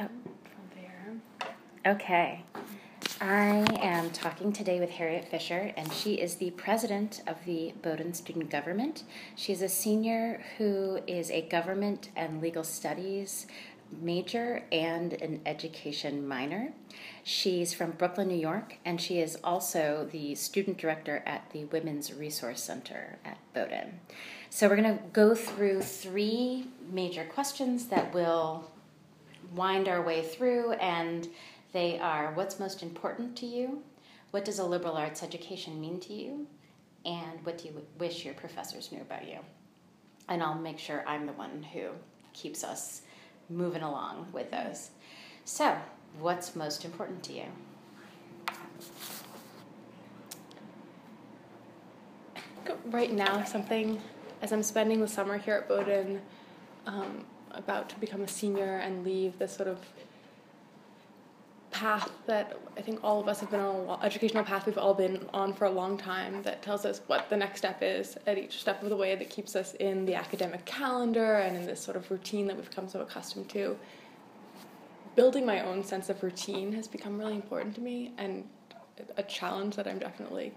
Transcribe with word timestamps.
Oh, 0.00 0.08
from 0.44 0.80
there. 0.80 1.92
Okay. 1.94 2.42
I 3.20 3.66
am 3.82 4.10
talking 4.12 4.50
today 4.50 4.80
with 4.80 4.88
Harriet 4.88 5.28
Fisher, 5.28 5.74
and 5.76 5.92
she 5.92 6.14
is 6.14 6.36
the 6.36 6.52
president 6.52 7.20
of 7.26 7.44
the 7.44 7.74
Bowdoin 7.82 8.14
Student 8.14 8.48
Government. 8.48 9.02
She 9.36 9.52
is 9.52 9.60
a 9.60 9.68
senior 9.68 10.42
who 10.56 11.00
is 11.06 11.30
a 11.30 11.42
government 11.42 12.08
and 12.16 12.40
legal 12.40 12.64
studies 12.64 13.46
major 14.00 14.62
and 14.72 15.12
an 15.14 15.42
education 15.44 16.26
minor. 16.26 16.72
She's 17.22 17.74
from 17.74 17.90
Brooklyn, 17.90 18.28
New 18.28 18.38
York, 18.38 18.78
and 18.86 18.98
she 18.98 19.18
is 19.20 19.36
also 19.44 20.08
the 20.10 20.34
student 20.34 20.78
director 20.78 21.22
at 21.26 21.50
the 21.50 21.66
Women's 21.66 22.14
Resource 22.14 22.62
Center 22.62 23.18
at 23.22 23.36
Bowdoin. 23.52 24.00
So, 24.48 24.66
we're 24.66 24.76
going 24.76 24.96
to 24.96 25.04
go 25.12 25.34
through 25.34 25.82
three 25.82 26.68
major 26.90 27.24
questions 27.24 27.88
that 27.88 28.14
will 28.14 28.70
wind 29.54 29.88
our 29.88 30.02
way 30.02 30.22
through, 30.22 30.72
and 30.72 31.28
they 31.72 31.98
are 31.98 32.32
what's 32.34 32.60
most 32.60 32.82
important 32.82 33.36
to 33.38 33.46
you? 33.46 33.82
What 34.30 34.44
does 34.44 34.58
a 34.58 34.64
liberal 34.64 34.94
arts 34.94 35.22
education 35.22 35.80
mean 35.80 36.00
to 36.00 36.12
you? 36.12 36.46
And 37.04 37.44
what 37.44 37.58
do 37.58 37.68
you 37.68 37.86
wish 37.98 38.24
your 38.24 38.34
professors 38.34 38.92
knew 38.92 39.00
about 39.00 39.26
you? 39.26 39.38
And 40.28 40.42
I'll 40.42 40.54
make 40.54 40.78
sure 40.78 41.02
I'm 41.06 41.26
the 41.26 41.32
one 41.32 41.62
who 41.72 41.88
keeps 42.32 42.62
us 42.62 43.02
moving 43.48 43.82
along 43.82 44.28
with 44.32 44.50
those. 44.50 44.90
So, 45.44 45.76
what's 46.20 46.54
most 46.54 46.84
important 46.84 47.22
to 47.24 47.32
you? 47.32 47.44
Right 52.84 53.12
now, 53.12 53.42
something 53.44 54.00
as 54.42 54.52
I'm 54.52 54.62
spending 54.62 55.00
the 55.00 55.08
summer 55.08 55.38
here 55.38 55.54
at 55.54 55.68
Bowdoin, 55.68 56.20
um, 56.86 57.24
about 57.52 57.88
to 57.90 57.96
become 58.00 58.22
a 58.22 58.28
senior 58.28 58.78
and 58.78 59.04
leave 59.04 59.38
this 59.38 59.54
sort 59.54 59.68
of 59.68 59.78
path 61.70 62.10
that 62.26 62.58
I 62.76 62.80
think 62.80 63.00
all 63.02 63.20
of 63.20 63.28
us 63.28 63.40
have 63.40 63.50
been 63.50 63.60
on, 63.60 64.00
a 64.00 64.04
educational 64.04 64.44
path 64.44 64.66
we've 64.66 64.76
all 64.76 64.94
been 64.94 65.24
on 65.32 65.52
for 65.54 65.66
a 65.66 65.70
long 65.70 65.96
time 65.96 66.42
that 66.42 66.62
tells 66.62 66.84
us 66.84 67.00
what 67.06 67.30
the 67.30 67.36
next 67.36 67.58
step 67.58 67.78
is 67.80 68.18
at 68.26 68.38
each 68.38 68.60
step 68.60 68.82
of 68.82 68.88
the 68.88 68.96
way 68.96 69.14
that 69.14 69.30
keeps 69.30 69.54
us 69.54 69.74
in 69.74 70.04
the 70.04 70.14
academic 70.14 70.64
calendar 70.64 71.36
and 71.36 71.56
in 71.56 71.66
this 71.66 71.80
sort 71.80 71.96
of 71.96 72.10
routine 72.10 72.46
that 72.46 72.56
we've 72.56 72.68
become 72.68 72.88
so 72.88 73.00
accustomed 73.00 73.48
to. 73.50 73.78
Building 75.14 75.46
my 75.46 75.64
own 75.64 75.84
sense 75.84 76.08
of 76.08 76.22
routine 76.22 76.72
has 76.72 76.88
become 76.88 77.18
really 77.18 77.34
important 77.34 77.74
to 77.76 77.80
me 77.80 78.12
and 78.18 78.48
a 79.16 79.22
challenge 79.22 79.76
that 79.76 79.86
I'm 79.86 79.98
definitely 79.98 80.52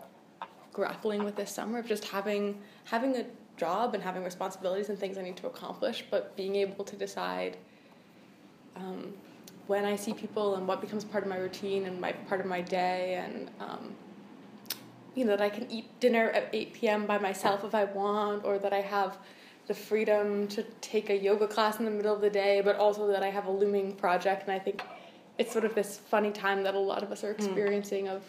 grappling 0.73 1.23
with 1.23 1.35
this 1.35 1.51
summer 1.51 1.79
of 1.79 1.87
just 1.87 2.05
having 2.05 2.59
having 2.85 3.15
a 3.15 3.25
job 3.57 3.93
and 3.93 4.03
having 4.03 4.23
responsibilities 4.23 4.89
and 4.89 4.97
things 4.97 5.17
I 5.17 5.21
need 5.21 5.37
to 5.37 5.47
accomplish, 5.47 6.03
but 6.09 6.35
being 6.35 6.55
able 6.55 6.83
to 6.85 6.95
decide 6.95 7.57
um, 8.75 9.13
when 9.67 9.85
I 9.85 9.95
see 9.95 10.13
people 10.13 10.55
and 10.55 10.67
what 10.67 10.81
becomes 10.81 11.05
part 11.05 11.23
of 11.23 11.29
my 11.29 11.37
routine 11.37 11.85
and 11.85 11.99
my 12.01 12.11
part 12.11 12.41
of 12.41 12.47
my 12.47 12.61
day, 12.61 13.15
and 13.23 13.49
um, 13.59 13.95
you 15.15 15.25
know 15.25 15.37
that 15.37 15.41
I 15.41 15.49
can 15.49 15.69
eat 15.71 15.99
dinner 15.99 16.29
at 16.31 16.49
eight 16.53 16.73
p.m. 16.73 17.05
by 17.05 17.17
myself 17.17 17.63
if 17.63 17.75
I 17.75 17.85
want, 17.85 18.43
or 18.43 18.57
that 18.59 18.73
I 18.73 18.81
have 18.81 19.17
the 19.67 19.73
freedom 19.73 20.47
to 20.49 20.63
take 20.81 21.09
a 21.09 21.15
yoga 21.15 21.47
class 21.47 21.79
in 21.79 21.85
the 21.85 21.91
middle 21.91 22.13
of 22.13 22.21
the 22.21 22.29
day, 22.29 22.61
but 22.61 22.75
also 22.75 23.07
that 23.07 23.23
I 23.23 23.29
have 23.29 23.45
a 23.45 23.51
looming 23.51 23.93
project, 23.93 24.43
and 24.43 24.51
I 24.51 24.59
think 24.59 24.83
it's 25.37 25.51
sort 25.51 25.65
of 25.65 25.73
this 25.75 25.97
funny 25.97 26.31
time 26.31 26.63
that 26.63 26.75
a 26.75 26.79
lot 26.79 27.03
of 27.03 27.11
us 27.11 27.23
are 27.23 27.33
hmm. 27.33 27.43
experiencing 27.43 28.05
mm. 28.05 28.15
of 28.15 28.23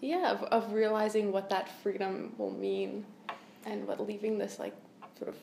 yeah 0.00 0.30
of, 0.30 0.42
of 0.44 0.72
realizing 0.72 1.32
what 1.32 1.48
that 1.50 1.68
freedom 1.82 2.32
will 2.38 2.50
mean 2.50 3.04
and 3.66 3.86
what 3.86 4.00
leaving 4.06 4.38
this 4.38 4.58
like 4.58 4.74
sort 5.18 5.28
of 5.28 5.36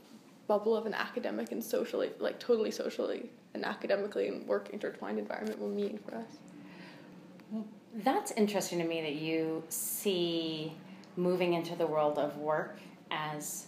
bubble 0.48 0.76
of 0.76 0.86
an 0.86 0.94
academic 0.94 1.52
and 1.52 1.64
socially 1.64 2.12
like 2.20 2.40
totally 2.40 2.72
socially 2.72 3.30
and 3.54 3.66
academically 3.66 4.28
and 4.28 4.46
work 4.48 4.70
intertwined 4.72 5.18
environment 5.18 5.60
will 5.60 5.70
mean 5.70 6.00
for 6.08 6.16
us. 6.16 7.64
That's 7.96 8.32
interesting 8.32 8.80
to 8.80 8.86
me 8.86 9.02
that 9.02 9.16
you 9.16 9.64
see 9.70 10.74
moving 11.16 11.54
into 11.54 11.76
the 11.76 11.88
world 11.88 12.18
of 12.18 12.38
work 12.38 12.78
as 13.10 13.68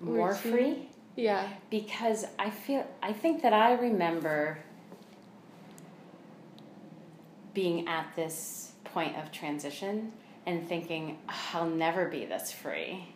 more 0.00 0.34
free. 0.34 0.88
Yeah. 1.16 1.48
Because 1.70 2.26
i 2.38 2.50
feel 2.50 2.86
i 3.02 3.12
think 3.12 3.42
that 3.42 3.52
i 3.52 3.72
remember 3.72 4.58
being 7.54 7.88
at 7.88 8.14
this 8.16 8.72
point 8.84 9.16
of 9.16 9.32
transition 9.32 10.12
and 10.44 10.68
thinking 10.68 11.18
i'll 11.54 11.68
never 11.68 12.06
be 12.06 12.26
this 12.26 12.52
free 12.52 13.08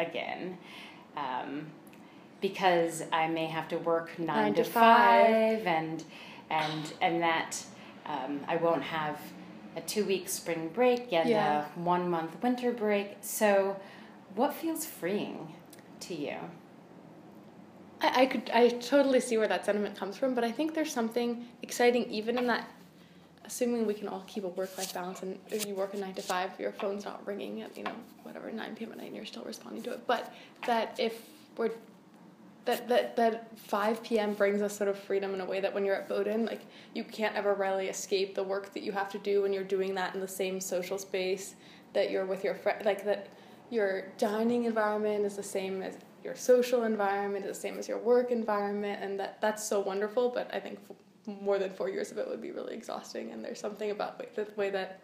again. 0.00 0.58
Um, 1.16 1.66
because 2.40 3.02
I 3.12 3.28
may 3.28 3.46
have 3.46 3.68
to 3.68 3.76
work 3.76 4.18
nine, 4.18 4.26
nine 4.26 4.54
to, 4.54 4.64
five, 4.64 5.58
five, 5.58 5.66
and 5.66 6.04
and 6.48 6.92
and 7.00 7.22
that 7.22 7.62
um, 8.06 8.40
I 8.48 8.56
won't 8.56 8.82
have 8.82 9.20
a 9.76 9.80
two 9.80 10.04
week 10.04 10.28
spring 10.28 10.70
break 10.72 11.12
and 11.12 11.28
yeah. 11.28 11.66
a 11.76 11.78
one 11.78 12.10
month 12.10 12.42
winter 12.42 12.72
break. 12.72 13.18
So, 13.20 13.76
what 14.34 14.54
feels 14.54 14.84
freeing 14.86 15.54
to 16.00 16.14
you? 16.14 16.36
I, 18.00 18.22
I 18.22 18.26
could 18.26 18.50
I 18.52 18.68
totally 18.68 19.20
see 19.20 19.38
where 19.38 19.48
that 19.48 19.64
sentiment 19.64 19.96
comes 19.96 20.16
from, 20.16 20.34
but 20.34 20.44
I 20.44 20.50
think 20.50 20.74
there's 20.74 20.92
something 20.92 21.46
exciting 21.62 22.10
even 22.10 22.38
in 22.38 22.46
that 22.46 22.68
assuming 23.50 23.84
we 23.84 23.94
can 23.94 24.06
all 24.06 24.22
keep 24.28 24.44
a 24.44 24.48
work 24.48 24.70
life 24.78 24.94
balance 24.94 25.22
and 25.22 25.36
if 25.50 25.66
you 25.66 25.74
work 25.74 25.92
a 25.92 25.96
nine 25.96 26.14
to 26.14 26.22
five, 26.22 26.50
your 26.60 26.70
phone's 26.70 27.04
not 27.04 27.26
ringing 27.26 27.62
at, 27.62 27.76
you 27.76 27.82
know, 27.82 27.94
whatever, 28.22 28.48
9 28.48 28.76
p.m. 28.76 28.92
at 28.92 28.98
night 28.98 29.08
and 29.08 29.16
you're 29.16 29.26
still 29.26 29.42
responding 29.42 29.82
to 29.82 29.90
it. 29.90 30.06
But 30.06 30.32
that 30.66 30.94
if 30.98 31.20
we're 31.56 31.72
that, 32.66 32.86
that 32.88 33.16
that 33.16 33.58
5 33.58 34.02
p.m. 34.04 34.34
brings 34.34 34.62
us 34.62 34.76
sort 34.76 34.88
of 34.88 34.96
freedom 34.96 35.34
in 35.34 35.40
a 35.40 35.44
way 35.44 35.60
that 35.60 35.74
when 35.74 35.84
you're 35.84 35.96
at 35.96 36.08
Bowdoin, 36.08 36.46
like 36.46 36.60
you 36.94 37.02
can't 37.02 37.34
ever 37.34 37.54
really 37.54 37.88
escape 37.88 38.36
the 38.36 38.44
work 38.44 38.72
that 38.72 38.84
you 38.84 38.92
have 38.92 39.10
to 39.10 39.18
do 39.18 39.42
when 39.42 39.52
you're 39.52 39.64
doing 39.64 39.96
that 39.96 40.14
in 40.14 40.20
the 40.20 40.28
same 40.28 40.60
social 40.60 40.96
space 40.96 41.56
that 41.92 42.10
you're 42.12 42.26
with 42.26 42.44
your 42.44 42.54
friend, 42.54 42.84
like 42.84 43.04
that 43.04 43.26
your 43.70 44.12
dining 44.16 44.64
environment 44.66 45.24
is 45.24 45.34
the 45.34 45.42
same 45.42 45.82
as 45.82 45.96
your 46.22 46.36
social 46.36 46.84
environment 46.84 47.44
is 47.46 47.56
the 47.56 47.60
same 47.60 47.78
as 47.78 47.88
your 47.88 47.98
work 47.98 48.30
environment, 48.30 49.02
and 49.02 49.18
that 49.18 49.40
that's 49.40 49.66
so 49.66 49.80
wonderful. 49.80 50.28
But 50.28 50.54
I 50.54 50.60
think 50.60 50.78
more 51.26 51.58
than 51.58 51.70
four 51.72 51.88
years 51.88 52.10
of 52.10 52.18
it 52.18 52.28
would 52.28 52.40
be 52.40 52.50
really 52.50 52.74
exhausting. 52.74 53.30
And 53.32 53.44
there's 53.44 53.60
something 53.60 53.90
about 53.90 54.18
the 54.18 54.46
way 54.56 54.70
that 54.70 55.00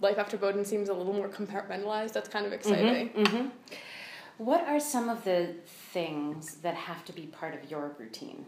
life 0.00 0.18
after 0.18 0.36
Bowdoin 0.36 0.64
seems 0.64 0.88
a 0.88 0.94
little 0.94 1.12
more 1.12 1.28
compartmentalized 1.28 2.12
that's 2.12 2.28
kind 2.28 2.46
of 2.46 2.52
mm-hmm, 2.52 2.72
exciting. 2.72 3.08
Mm-hmm, 3.10 3.36
mm-hmm. 3.36 3.48
What 4.38 4.66
are 4.66 4.80
some 4.80 5.08
of 5.08 5.24
the 5.24 5.54
things 5.92 6.56
that 6.56 6.74
have 6.74 7.04
to 7.06 7.12
be 7.12 7.26
part 7.26 7.54
of 7.54 7.70
your 7.70 7.94
routine? 7.98 8.46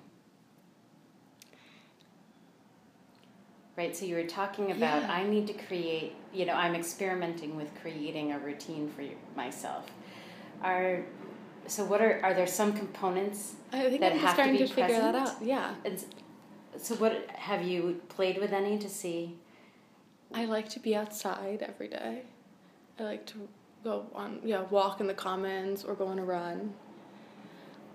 Right, 3.76 3.96
so 3.96 4.04
you 4.04 4.16
were 4.16 4.24
talking 4.24 4.70
about 4.70 5.02
yeah. 5.02 5.12
I 5.12 5.24
need 5.24 5.46
to 5.46 5.54
create, 5.54 6.14
you 6.32 6.44
know, 6.44 6.52
I'm 6.52 6.74
experimenting 6.74 7.56
with 7.56 7.70
creating 7.80 8.32
a 8.32 8.38
routine 8.38 8.90
for 8.90 9.02
myself. 9.34 9.86
Are 10.62 11.04
so 11.66 11.84
what 11.84 12.02
are 12.02 12.20
are 12.22 12.34
there 12.34 12.46
some 12.46 12.72
components 12.72 13.54
I 13.72 13.88
think 13.88 14.00
that 14.00 14.12
I'm 14.12 14.18
have 14.18 14.36
to, 14.36 14.52
be 14.52 14.58
to 14.58 14.66
figure 14.66 15.00
that 15.00 15.14
out. 15.14 15.42
Yeah. 15.42 15.74
And 15.84 16.04
so, 16.82 16.96
what 16.96 17.30
have 17.30 17.62
you 17.62 18.00
played 18.08 18.38
with 18.38 18.52
any 18.52 18.76
to 18.78 18.88
see? 18.88 19.36
I 20.34 20.46
like 20.46 20.68
to 20.70 20.80
be 20.80 20.96
outside 20.96 21.62
every 21.62 21.86
day. 21.86 22.22
I 22.98 23.02
like 23.04 23.24
to 23.26 23.48
go 23.84 24.06
on, 24.14 24.40
yeah, 24.44 24.62
walk 24.62 25.00
in 25.00 25.06
the 25.06 25.14
commons 25.14 25.84
or 25.84 25.94
go 25.94 26.08
on 26.08 26.18
a 26.18 26.24
run. 26.24 26.74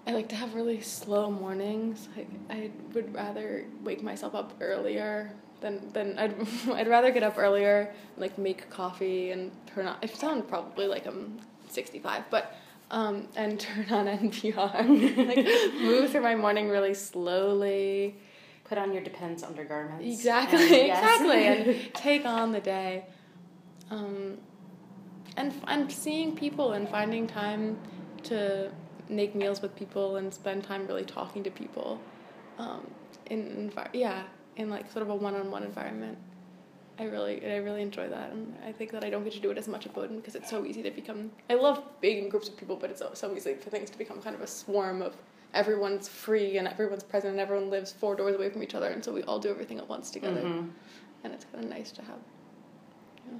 I 0.07 0.11
like 0.11 0.29
to 0.29 0.35
have 0.35 0.55
really 0.55 0.79
slow 0.79 1.29
mornings. 1.29 2.07
Like 2.15 2.29
I 2.49 2.71
would 2.93 3.13
rather 3.13 3.65
wake 3.83 4.01
myself 4.01 4.33
up 4.33 4.53
earlier 4.61 5.33
than 5.59 5.91
than 5.91 6.17
I'd 6.17 6.33
I'd 6.71 6.87
rather 6.87 7.11
get 7.11 7.23
up 7.23 7.37
earlier, 7.37 7.93
like 8.15 8.37
make 8.37 8.69
coffee 8.69 9.31
and 9.31 9.51
turn 9.67 9.85
on. 9.85 9.97
I 10.01 10.05
sound 10.05 10.47
probably 10.47 10.87
like 10.87 11.07
I'm 11.07 11.41
sixty 11.67 11.99
five, 11.99 12.23
but 12.29 12.55
um, 12.89 13.27
and 13.35 13.59
turn 13.67 13.89
on 13.91 14.05
NPR. 14.05 14.55
like 15.27 15.45
move 15.73 16.09
through 16.09 16.21
my 16.21 16.35
morning 16.35 16.69
really 16.69 16.93
slowly 16.93 18.15
put 18.67 18.77
on 18.77 18.93
your 18.93 19.01
Depends 19.01 19.43
undergarments. 19.43 20.05
Exactly, 20.05 20.61
and, 20.61 20.71
yes. 20.71 21.03
exactly, 21.21 21.47
and 21.83 21.93
take 21.93 22.25
on 22.25 22.51
the 22.51 22.59
day. 22.59 23.05
Um, 23.89 24.37
and 25.37 25.53
and 25.67 25.91
seeing 25.91 26.35
people 26.35 26.73
and 26.73 26.89
finding 26.89 27.27
time 27.27 27.77
to 28.23 28.71
make 29.09 29.35
meals 29.35 29.61
with 29.61 29.75
people 29.75 30.17
and 30.17 30.33
spend 30.33 30.63
time 30.63 30.85
really 30.87 31.05
talking 31.05 31.43
to 31.43 31.51
people, 31.51 31.99
um, 32.57 32.85
in 33.29 33.71
yeah, 33.93 34.23
in 34.57 34.69
like 34.69 34.91
sort 34.91 35.03
of 35.03 35.09
a 35.09 35.15
one-on-one 35.15 35.63
environment. 35.63 36.17
I 36.99 37.03
really 37.03 37.45
I 37.45 37.57
really 37.57 37.83
enjoy 37.83 38.09
that, 38.09 38.31
and 38.31 38.55
I 38.65 38.71
think 38.71 38.91
that 38.91 39.03
I 39.03 39.09
don't 39.09 39.23
get 39.23 39.33
to 39.33 39.39
do 39.39 39.51
it 39.51 39.57
as 39.57 39.67
much 39.67 39.85
at 39.85 39.93
Bowdoin 39.93 40.17
because 40.17 40.35
it's 40.35 40.49
so 40.49 40.65
easy 40.65 40.81
to 40.83 40.91
become. 40.91 41.31
I 41.49 41.53
love 41.53 41.81
being 42.01 42.23
in 42.23 42.29
groups 42.29 42.49
of 42.49 42.57
people, 42.57 42.75
but 42.75 42.89
it's 42.89 43.03
so 43.13 43.35
easy 43.35 43.53
for 43.53 43.69
things 43.69 43.89
to 43.91 43.97
become 43.97 44.21
kind 44.21 44.35
of 44.35 44.41
a 44.41 44.47
swarm 44.47 45.01
of 45.01 45.15
everyone's 45.57 46.07
free 46.07 46.57
and 46.57 46.67
everyone's 46.67 47.03
present 47.03 47.31
and 47.31 47.39
everyone 47.39 47.69
lives 47.69 47.91
four 47.91 48.15
doors 48.15 48.35
away 48.35 48.49
from 48.49 48.63
each 48.63 48.75
other 48.75 48.87
and 48.87 49.03
so 49.03 49.11
we 49.11 49.23
all 49.23 49.39
do 49.39 49.49
everything 49.49 49.77
at 49.77 49.87
once 49.89 50.11
together 50.11 50.41
mm-hmm. 50.41 50.67
and 51.23 51.33
it's 51.33 51.45
kind 51.45 51.63
of 51.63 51.69
nice 51.69 51.91
to 51.91 52.01
have 52.01 52.19
yeah. 53.25 53.37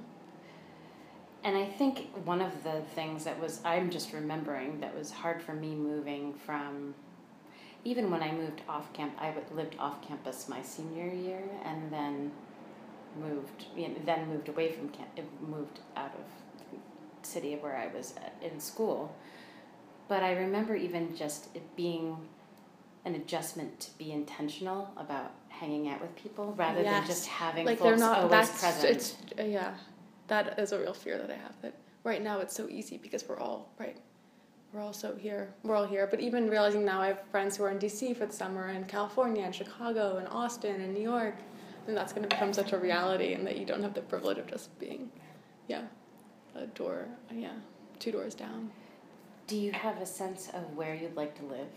and 1.44 1.56
i 1.56 1.64
think 1.64 2.10
one 2.24 2.40
of 2.40 2.52
the 2.64 2.80
things 2.94 3.24
that 3.24 3.38
was 3.40 3.60
i'm 3.64 3.88
just 3.88 4.12
remembering 4.12 4.80
that 4.80 4.94
was 4.96 5.10
hard 5.10 5.40
for 5.42 5.54
me 5.54 5.74
moving 5.74 6.34
from 6.34 6.94
even 7.84 8.10
when 8.10 8.22
I 8.22 8.32
moved 8.32 8.62
off 8.68 8.92
camp, 8.92 9.14
i 9.18 9.32
lived 9.54 9.76
off 9.78 10.06
campus 10.06 10.48
my 10.48 10.62
senior 10.62 11.06
year, 11.06 11.42
and 11.64 11.90
then 11.90 12.30
moved, 13.20 13.66
you 13.76 13.88
know, 13.88 13.94
then 14.04 14.28
moved 14.28 14.48
away 14.48 14.72
from 14.72 14.88
camp, 14.90 15.08
moved 15.40 15.80
out 15.96 16.12
of 16.14 16.70
the 16.70 16.78
city 17.26 17.56
where 17.56 17.76
I 17.76 17.86
was 17.94 18.14
in 18.42 18.60
school. 18.60 19.14
But 20.08 20.22
I 20.22 20.32
remember 20.32 20.74
even 20.74 21.14
just 21.14 21.54
it 21.54 21.76
being 21.76 22.16
an 23.04 23.14
adjustment 23.14 23.78
to 23.80 23.98
be 23.98 24.12
intentional 24.12 24.90
about 24.96 25.32
hanging 25.48 25.88
out 25.88 26.00
with 26.00 26.14
people 26.16 26.54
rather 26.56 26.82
yes. 26.82 27.00
than 27.00 27.06
just 27.06 27.26
having 27.26 27.66
like 27.66 27.78
folks 27.78 28.00
they're 28.00 28.08
not, 28.08 28.18
always 28.18 28.30
that's, 28.30 28.60
present. 28.60 28.96
It's, 28.96 29.16
uh, 29.38 29.42
yeah, 29.42 29.74
that 30.28 30.58
is 30.58 30.72
a 30.72 30.78
real 30.78 30.94
fear 30.94 31.18
that 31.18 31.30
I 31.30 31.34
have. 31.34 31.54
That 31.62 31.74
right 32.04 32.22
now 32.22 32.38
it's 32.38 32.54
so 32.54 32.68
easy 32.68 32.98
because 32.98 33.28
we're 33.28 33.38
all 33.38 33.70
right. 33.78 33.96
We're 34.72 34.82
all 34.82 34.92
so 34.92 35.14
here. 35.14 35.54
We're 35.62 35.76
all 35.76 35.86
here. 35.86 36.06
But 36.06 36.20
even 36.20 36.50
realizing 36.50 36.84
now, 36.84 37.00
I 37.00 37.08
have 37.08 37.22
friends 37.30 37.56
who 37.56 37.64
are 37.64 37.70
in 37.70 37.78
DC 37.78 38.14
for 38.16 38.26
the 38.26 38.32
summer, 38.32 38.66
and 38.66 38.86
California, 38.86 39.42
and 39.42 39.54
Chicago, 39.54 40.18
and 40.18 40.28
Austin, 40.28 40.82
and 40.82 40.92
New 40.92 41.00
York, 41.00 41.36
and 41.86 41.96
that's 41.96 42.12
going 42.12 42.22
to 42.22 42.28
become 42.28 42.52
such 42.52 42.72
a 42.72 42.78
reality, 42.78 43.32
and 43.32 43.46
that 43.46 43.56
you 43.56 43.64
don't 43.64 43.82
have 43.82 43.94
the 43.94 44.02
privilege 44.02 44.36
of 44.36 44.46
just 44.46 44.78
being, 44.78 45.10
yeah, 45.68 45.84
a 46.54 46.66
door, 46.66 47.06
yeah, 47.32 47.54
two 47.98 48.12
doors 48.12 48.34
down. 48.34 48.70
Do 49.48 49.56
you 49.56 49.72
have 49.72 49.96
a 50.02 50.04
sense 50.04 50.50
of 50.52 50.76
where 50.76 50.94
you'd 50.94 51.16
like 51.16 51.34
to 51.38 51.44
live? 51.46 51.72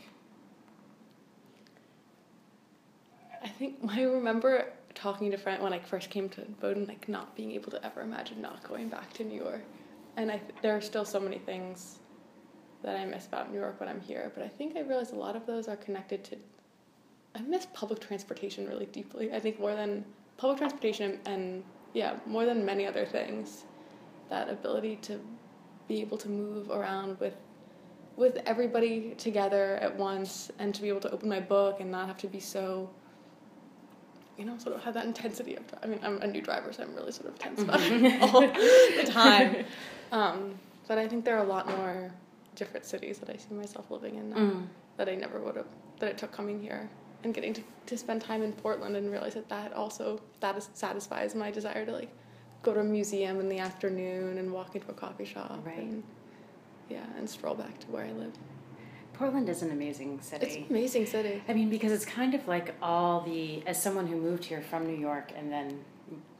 I 3.41 3.47
think 3.47 3.77
I 3.88 4.03
remember 4.03 4.73
talking 4.94 5.31
to 5.31 5.38
friends 5.38 5.63
when 5.63 5.71
I 5.71 5.79
first 5.79 6.09
came 6.09 6.27
to 6.29 6.41
Bowdoin, 6.59 6.85
like 6.85 7.07
not 7.07 7.33
being 7.33 7.53
able 7.53 7.71
to 7.71 7.83
ever 7.85 8.01
imagine 8.01 8.41
not 8.41 8.62
going 8.68 8.89
back 8.89 9.13
to 9.13 9.23
New 9.23 9.41
York, 9.41 9.63
and 10.18 10.29
I 10.29 10.41
there 10.62 10.75
are 10.75 10.81
still 10.81 11.06
so 11.06 11.18
many 11.19 11.39
things 11.39 12.00
that 12.83 12.97
I 12.97 13.06
miss 13.06 13.25
about 13.25 13.50
New 13.51 13.59
York 13.59 13.79
when 13.79 13.88
I'm 13.88 14.01
here. 14.01 14.33
But 14.35 14.44
I 14.44 14.50
think 14.50 14.75
I 14.75 14.81
realized 14.81 15.13
a 15.13 15.17
lot 15.17 15.38
of 15.38 15.45
those 15.45 15.69
are 15.69 15.77
connected 15.77 16.25
to. 16.25 16.38
I 17.35 17.39
miss 17.39 17.67
public 17.74 18.01
transportation 18.01 18.67
really 18.67 18.88
deeply. 18.88 19.31
I 19.31 19.39
think 19.39 19.62
more 19.62 19.75
than 19.75 20.03
public 20.35 20.57
transportation 20.57 21.19
and 21.25 21.63
yeah, 21.94 22.17
more 22.25 22.45
than 22.45 22.65
many 22.65 22.85
other 22.85 23.06
things, 23.06 23.63
that 24.29 24.50
ability 24.50 24.97
to 25.03 25.21
be 25.88 26.01
able 26.01 26.17
to 26.17 26.27
move 26.27 26.69
around 26.69 27.17
with 27.21 27.35
with 28.21 28.38
everybody 28.45 29.15
together 29.18 29.77
at 29.81 29.97
once 29.97 30.51
and 30.59 30.73
to 30.75 30.81
be 30.81 30.88
able 30.88 31.01
to 31.01 31.12
open 31.12 31.27
my 31.27 31.39
book 31.39 31.81
and 31.81 31.91
not 31.91 32.07
have 32.07 32.18
to 32.19 32.27
be 32.27 32.39
so 32.39 32.89
you 34.38 34.45
know, 34.45 34.57
sort 34.57 34.75
of 34.75 34.83
have 34.83 34.95
that 34.95 35.06
intensity 35.06 35.56
of. 35.56 35.63
I 35.83 35.85
mean, 35.85 36.00
I'm 36.01 36.19
a 36.21 36.25
new 36.25 36.41
driver, 36.41 36.73
so 36.73 36.81
I'm 36.81 36.95
really 36.95 37.12
sort 37.12 37.27
of 37.27 37.38
tense 37.38 37.62
about 37.62 37.79
it 37.81 38.21
all 38.21 38.41
the 38.41 39.03
time. 39.06 39.65
Um, 40.12 40.56
but 40.89 40.97
I 40.97 41.07
think 41.07 41.23
there 41.23 41.38
are 41.38 41.44
a 41.45 41.47
lot 41.47 41.69
more 41.69 42.12
different 42.56 42.85
cities 42.85 43.18
that 43.19 43.29
I 43.29 43.38
see 43.38 43.53
myself 43.53 43.89
living 43.89 44.15
in 44.15 44.31
now 44.31 44.35
mm. 44.35 44.67
that 44.97 45.07
I 45.07 45.15
never 45.15 45.39
would 45.39 45.56
have. 45.56 45.67
That 46.00 46.09
it 46.09 46.17
took 46.17 46.33
coming 46.33 46.62
here 46.62 46.89
and 47.24 47.33
getting 47.33 47.53
to, 47.53 47.63
to 47.85 47.97
spend 47.97 48.21
time 48.21 48.44
in 48.44 48.51
Portland 48.51 48.97
and 48.97 49.09
realize 49.09 49.35
that 49.35 49.47
that 49.47 49.71
also 49.71 50.19
that 50.41 50.57
is, 50.57 50.69
satisfies 50.74 51.33
my 51.33 51.50
desire 51.50 51.85
to 51.85 51.94
like 51.94 52.09
go 52.62 52.74
to 52.74 52.81
a 52.81 52.83
museum 52.83 53.39
in 53.39 53.47
the 53.47 53.59
afternoon 53.59 54.38
and 54.38 54.51
walk 54.51 54.75
into 54.75 54.89
a 54.89 54.94
coffee 54.94 55.24
shop. 55.24 55.62
Right. 55.65 55.77
And, 55.77 56.03
yeah, 56.91 57.05
and 57.17 57.29
stroll 57.29 57.55
back 57.55 57.79
to 57.79 57.88
where 57.88 58.05
I 58.05 58.11
live. 58.11 58.33
Portland 59.13 59.49
is 59.49 59.61
an 59.61 59.71
amazing 59.71 60.19
city. 60.21 60.45
It's 60.45 60.55
an 60.55 60.65
amazing 60.69 61.05
city. 61.05 61.43
I 61.47 61.53
mean, 61.53 61.69
because 61.69 61.91
it's 61.91 62.05
kind 62.05 62.33
of 62.33 62.47
like 62.47 62.73
all 62.81 63.21
the, 63.21 63.61
as 63.67 63.81
someone 63.81 64.07
who 64.07 64.15
moved 64.15 64.43
here 64.45 64.61
from 64.61 64.88
New 64.88 64.97
York 64.97 65.31
and 65.35 65.51
then 65.51 65.79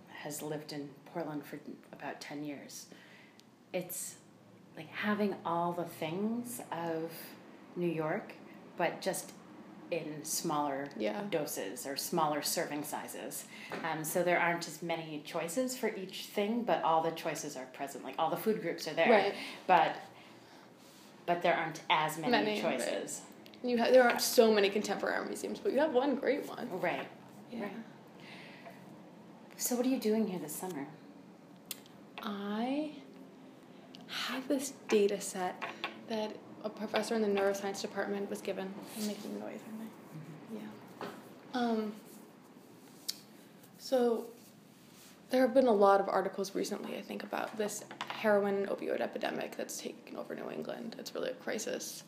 has 0.10 0.42
lived 0.42 0.74
in 0.74 0.90
Portland 1.14 1.46
for 1.46 1.60
about 1.92 2.20
10 2.20 2.44
years, 2.44 2.88
it's 3.74 4.16
like 4.76 4.90
having 4.90 5.36
all 5.46 5.74
the 5.74 5.84
things 5.84 6.62
of 6.72 7.12
New 7.76 7.88
York, 7.90 8.34
but 8.78 9.02
just 9.02 9.34
in 9.92 10.24
smaller 10.24 10.88
yeah. 10.98 11.22
doses 11.30 11.86
or 11.86 11.98
smaller 11.98 12.42
serving 12.42 12.84
sizes. 12.84 13.46
Um, 13.84 14.04
so 14.04 14.24
there 14.24 14.40
aren't 14.40 14.68
as 14.68 14.82
many 14.82 15.22
choices 15.26 15.78
for 15.78 15.94
each 15.96 16.28
thing, 16.28 16.64
but 16.64 16.82
all 16.84 17.04
the 17.04 17.12
choices 17.12 17.58
are 17.58 17.66
present. 17.74 18.04
Like 18.04 18.16
all 18.18 18.30
the 18.30 18.38
food 18.38 18.62
groups 18.62 18.88
are 18.88 18.94
there. 18.94 19.10
Right. 19.10 19.36
But 19.68 19.98
but 21.26 21.42
there 21.42 21.56
aren't 21.56 21.82
as 21.90 22.18
many, 22.18 22.32
many 22.32 22.62
choices. 22.62 23.22
Right. 23.64 23.70
You 23.70 23.78
have, 23.78 23.94
there 23.94 24.04
aren't 24.04 24.22
so 24.22 24.52
many 24.52 24.70
contemporary 24.70 25.26
museums, 25.26 25.60
but 25.60 25.72
you 25.72 25.80
have 25.80 25.94
one 25.94 26.16
great 26.16 26.48
one. 26.48 26.68
Right. 26.80 27.08
Yeah. 27.52 27.64
Right. 27.64 27.72
So 29.58 29.76
what 29.76 29.86
are 29.86 29.90
you 29.90 30.00
doing 30.00 30.28
here 30.28 30.40
this 30.40 30.56
summer? 30.56 30.88
I 32.24 32.92
have 34.08 34.48
this 34.48 34.74
data 34.90 35.22
set 35.22 35.64
that 36.10 36.36
a 36.64 36.70
professor 36.70 37.16
in 37.16 37.22
the 37.22 37.28
neuroscience 37.28 37.82
department 37.82 38.30
was 38.30 38.42
given. 38.42 38.74
I'm 38.98 39.08
making 39.08 39.40
noise, 39.40 39.60
aren't 39.68 39.82
I? 39.82 40.58
Mm-hmm. 40.58 40.58
Yeah. 40.58 41.60
Um, 41.60 41.94
so 43.78 44.26
there 45.32 45.42
have 45.42 45.54
been 45.54 45.68
a 45.68 45.74
lot 45.74 46.02
of 46.02 46.10
articles 46.10 46.54
recently, 46.54 46.98
I 46.98 47.02
think, 47.02 47.24
about 47.24 47.58
this 47.58 47.86
heroin 48.08 48.68
opioid 48.68 49.00
epidemic 49.00 49.56
that's 49.56 49.78
taken 49.78 50.18
over 50.18 50.36
New 50.36 50.52
England. 50.52 50.98
It's 51.00 51.16
really 51.16 51.30
a 51.30 51.34
crisis, 51.36 52.04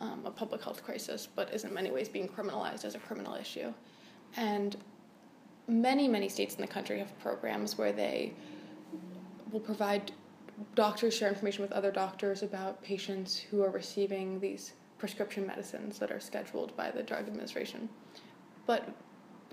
um, 0.00 0.20
a 0.26 0.30
public 0.30 0.62
health 0.62 0.84
crisis, 0.84 1.26
but 1.34 1.52
is 1.52 1.64
in 1.64 1.72
many 1.72 1.90
ways 1.90 2.08
being 2.08 2.28
criminalized 2.28 2.84
as 2.84 2.94
a 2.94 2.98
criminal 2.98 3.34
issue. 3.34 3.72
And 4.36 4.76
many, 5.66 6.06
many 6.08 6.28
states 6.28 6.56
in 6.56 6.60
the 6.60 6.66
country 6.66 6.98
have 6.98 7.18
programs 7.20 7.78
where 7.78 7.92
they 7.92 8.34
will 9.50 9.60
provide 9.60 10.12
doctors 10.74 11.14
share 11.14 11.30
information 11.30 11.62
with 11.62 11.72
other 11.72 11.90
doctors 11.90 12.42
about 12.42 12.82
patients 12.82 13.38
who 13.38 13.62
are 13.62 13.70
receiving 13.70 14.40
these 14.40 14.74
prescription 14.98 15.46
medicines 15.46 15.98
that 15.98 16.10
are 16.10 16.20
scheduled 16.20 16.76
by 16.76 16.90
the 16.90 17.02
Drug 17.02 17.26
Administration. 17.26 17.88
But 18.66 18.88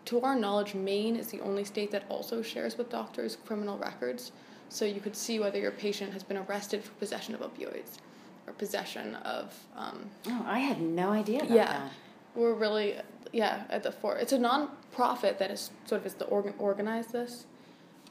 to 0.05 0.21
our 0.21 0.35
knowledge, 0.35 0.75
Maine 0.75 1.15
is 1.15 1.27
the 1.27 1.41
only 1.41 1.63
state 1.63 1.91
that 1.91 2.03
also 2.09 2.41
shares 2.41 2.77
with 2.77 2.89
doctors 2.89 3.37
criminal 3.45 3.77
records, 3.77 4.31
so 4.69 4.85
you 4.85 5.01
could 5.01 5.15
see 5.15 5.39
whether 5.39 5.59
your 5.59 5.71
patient 5.71 6.13
has 6.13 6.23
been 6.23 6.37
arrested 6.37 6.83
for 6.83 6.91
possession 6.93 7.35
of 7.35 7.41
opioids 7.41 7.97
or 8.47 8.53
possession 8.53 9.15
of. 9.15 9.53
Um, 9.75 10.09
oh, 10.27 10.45
I 10.45 10.59
had 10.59 10.81
no 10.81 11.09
idea 11.09 11.39
about 11.39 11.51
yeah, 11.51 11.65
that. 11.65 11.91
We're 12.35 12.53
really, 12.53 12.95
yeah, 13.31 13.63
at 13.69 13.83
the 13.83 13.91
fore. 13.91 14.17
It's 14.17 14.33
a 14.33 14.39
non-profit 14.39 15.39
that 15.39 15.51
is 15.51 15.71
sort 15.85 16.01
of 16.01 16.07
is 16.07 16.13
the 16.13 16.25
organ 16.25 16.53
organize 16.59 17.07
this, 17.07 17.45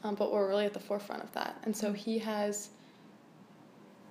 um, 0.03 0.15
but 0.15 0.31
we're 0.31 0.47
really 0.47 0.65
at 0.65 0.73
the 0.73 0.79
forefront 0.79 1.23
of 1.23 1.31
that. 1.33 1.55
And 1.63 1.75
so 1.75 1.93
he 1.93 2.19
has 2.19 2.69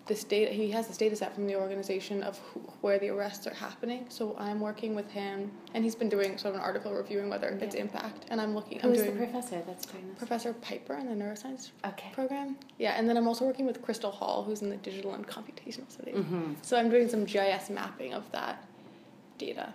this 0.06 0.22
data 0.22 0.52
he 0.52 0.70
has 0.70 0.86
this 0.86 0.96
data 0.96 1.16
set 1.16 1.34
from 1.34 1.46
the 1.46 1.56
organization 1.56 2.22
of 2.22 2.38
who, 2.38 2.60
where 2.82 2.98
the 2.98 3.08
arrests 3.08 3.46
are 3.46 3.54
happening 3.54 4.04
so 4.08 4.34
i'm 4.38 4.60
working 4.60 4.94
with 4.94 5.10
him 5.10 5.50
and 5.72 5.82
he's 5.82 5.94
been 5.94 6.08
doing 6.08 6.36
sort 6.36 6.54
of 6.54 6.60
an 6.60 6.60
article 6.60 6.92
reviewing 6.92 7.30
whether 7.30 7.48
yeah. 7.50 7.64
it's 7.64 7.74
impact 7.74 8.26
and 8.28 8.40
i'm 8.40 8.54
looking 8.54 8.78
who 8.80 8.88
I'm 8.88 8.94
is 8.94 9.04
the 9.04 9.12
professor 9.12 9.62
that's 9.66 9.86
doing 9.86 10.08
this 10.08 10.18
professor 10.18 10.52
piper 10.54 10.94
in 10.96 11.06
the 11.06 11.24
neuroscience 11.24 11.70
okay. 11.86 12.10
program 12.12 12.56
yeah 12.78 12.92
and 12.98 13.08
then 13.08 13.16
i'm 13.16 13.26
also 13.26 13.44
working 13.44 13.66
with 13.66 13.80
crystal 13.80 14.10
hall 14.10 14.44
who's 14.44 14.62
in 14.62 14.68
the 14.68 14.76
digital 14.76 15.14
and 15.14 15.26
computational 15.26 15.90
study 15.90 16.12
mm-hmm. 16.12 16.52
so 16.62 16.76
i'm 16.76 16.90
doing 16.90 17.08
some 17.08 17.24
gis 17.24 17.70
mapping 17.70 18.12
of 18.12 18.30
that 18.32 18.64
data 19.38 19.72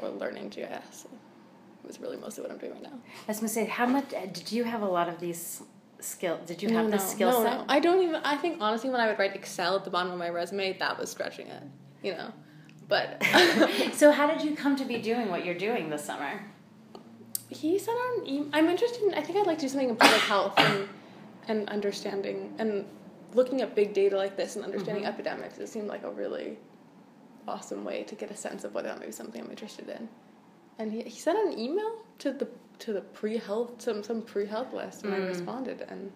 or 0.00 0.08
learning 0.08 0.48
gis 0.48 1.04
it 1.04 1.86
was 1.86 2.00
really 2.00 2.16
mostly 2.16 2.42
what 2.42 2.50
i'm 2.50 2.58
doing 2.58 2.72
right 2.72 2.82
now 2.82 2.88
i 2.92 3.28
was 3.28 3.38
going 3.38 3.48
to 3.48 3.54
say 3.54 3.66
how 3.66 3.86
much 3.86 4.08
did 4.08 4.50
you 4.50 4.64
have 4.64 4.80
a 4.80 4.88
lot 4.88 5.08
of 5.08 5.20
these 5.20 5.62
skill? 6.00 6.40
Did 6.46 6.62
you 6.62 6.70
have 6.70 6.86
no, 6.86 6.92
the 6.92 6.98
skill 6.98 7.30
no, 7.30 7.42
set? 7.42 7.58
No, 7.58 7.64
I 7.68 7.80
don't 7.80 8.02
even. 8.02 8.16
I 8.16 8.36
think 8.36 8.58
honestly, 8.60 8.90
when 8.90 9.00
I 9.00 9.06
would 9.08 9.18
write 9.18 9.34
Excel 9.34 9.76
at 9.76 9.84
the 9.84 9.90
bottom 9.90 10.12
of 10.12 10.18
my 10.18 10.28
resume, 10.28 10.76
that 10.78 10.98
was 10.98 11.10
stretching 11.10 11.48
it. 11.48 11.62
You 12.02 12.12
know, 12.12 12.32
but. 12.88 13.22
so 13.92 14.10
how 14.10 14.26
did 14.26 14.42
you 14.42 14.54
come 14.56 14.76
to 14.76 14.84
be 14.84 14.98
doing 14.98 15.28
what 15.30 15.44
you're 15.44 15.54
doing 15.54 15.90
this 15.90 16.04
summer? 16.04 16.40
He 17.48 17.78
sent 17.78 17.98
out 17.98 18.26
an. 18.26 18.50
I'm 18.52 18.68
interested. 18.68 19.02
In, 19.02 19.14
I 19.14 19.22
think 19.22 19.38
I'd 19.38 19.46
like 19.46 19.58
to 19.58 19.66
do 19.66 19.68
something 19.68 19.90
in 19.90 19.96
public 19.96 20.20
health 20.32 20.54
and 20.58 20.88
and 21.48 21.68
understanding 21.68 22.54
and 22.58 22.84
looking 23.34 23.60
at 23.60 23.74
big 23.74 23.92
data 23.92 24.16
like 24.16 24.36
this 24.36 24.56
and 24.56 24.64
understanding 24.64 25.04
mm-hmm. 25.04 25.12
epidemics. 25.12 25.58
It 25.58 25.68
seemed 25.68 25.88
like 25.88 26.02
a 26.04 26.10
really 26.10 26.58
awesome 27.46 27.84
way 27.84 28.02
to 28.04 28.14
get 28.14 28.30
a 28.30 28.36
sense 28.36 28.64
of 28.64 28.74
whether 28.74 28.88
that 28.88 28.98
may 28.98 29.06
be 29.06 29.12
something 29.12 29.42
I'm 29.42 29.50
interested 29.50 29.88
in. 29.88 30.08
And 30.78 30.92
he, 30.92 31.02
he 31.02 31.18
sent 31.18 31.38
an 31.38 31.58
email 31.58 31.90
to 32.18 32.32
the 32.32 32.48
to 32.80 32.92
the 32.92 33.00
pre 33.00 33.36
health 33.38 33.80
some 33.80 34.02
some 34.02 34.22
pre 34.22 34.46
health 34.46 34.72
list, 34.72 35.04
and 35.04 35.12
mm. 35.12 35.16
I 35.16 35.26
responded, 35.26 35.84
and 35.88 36.12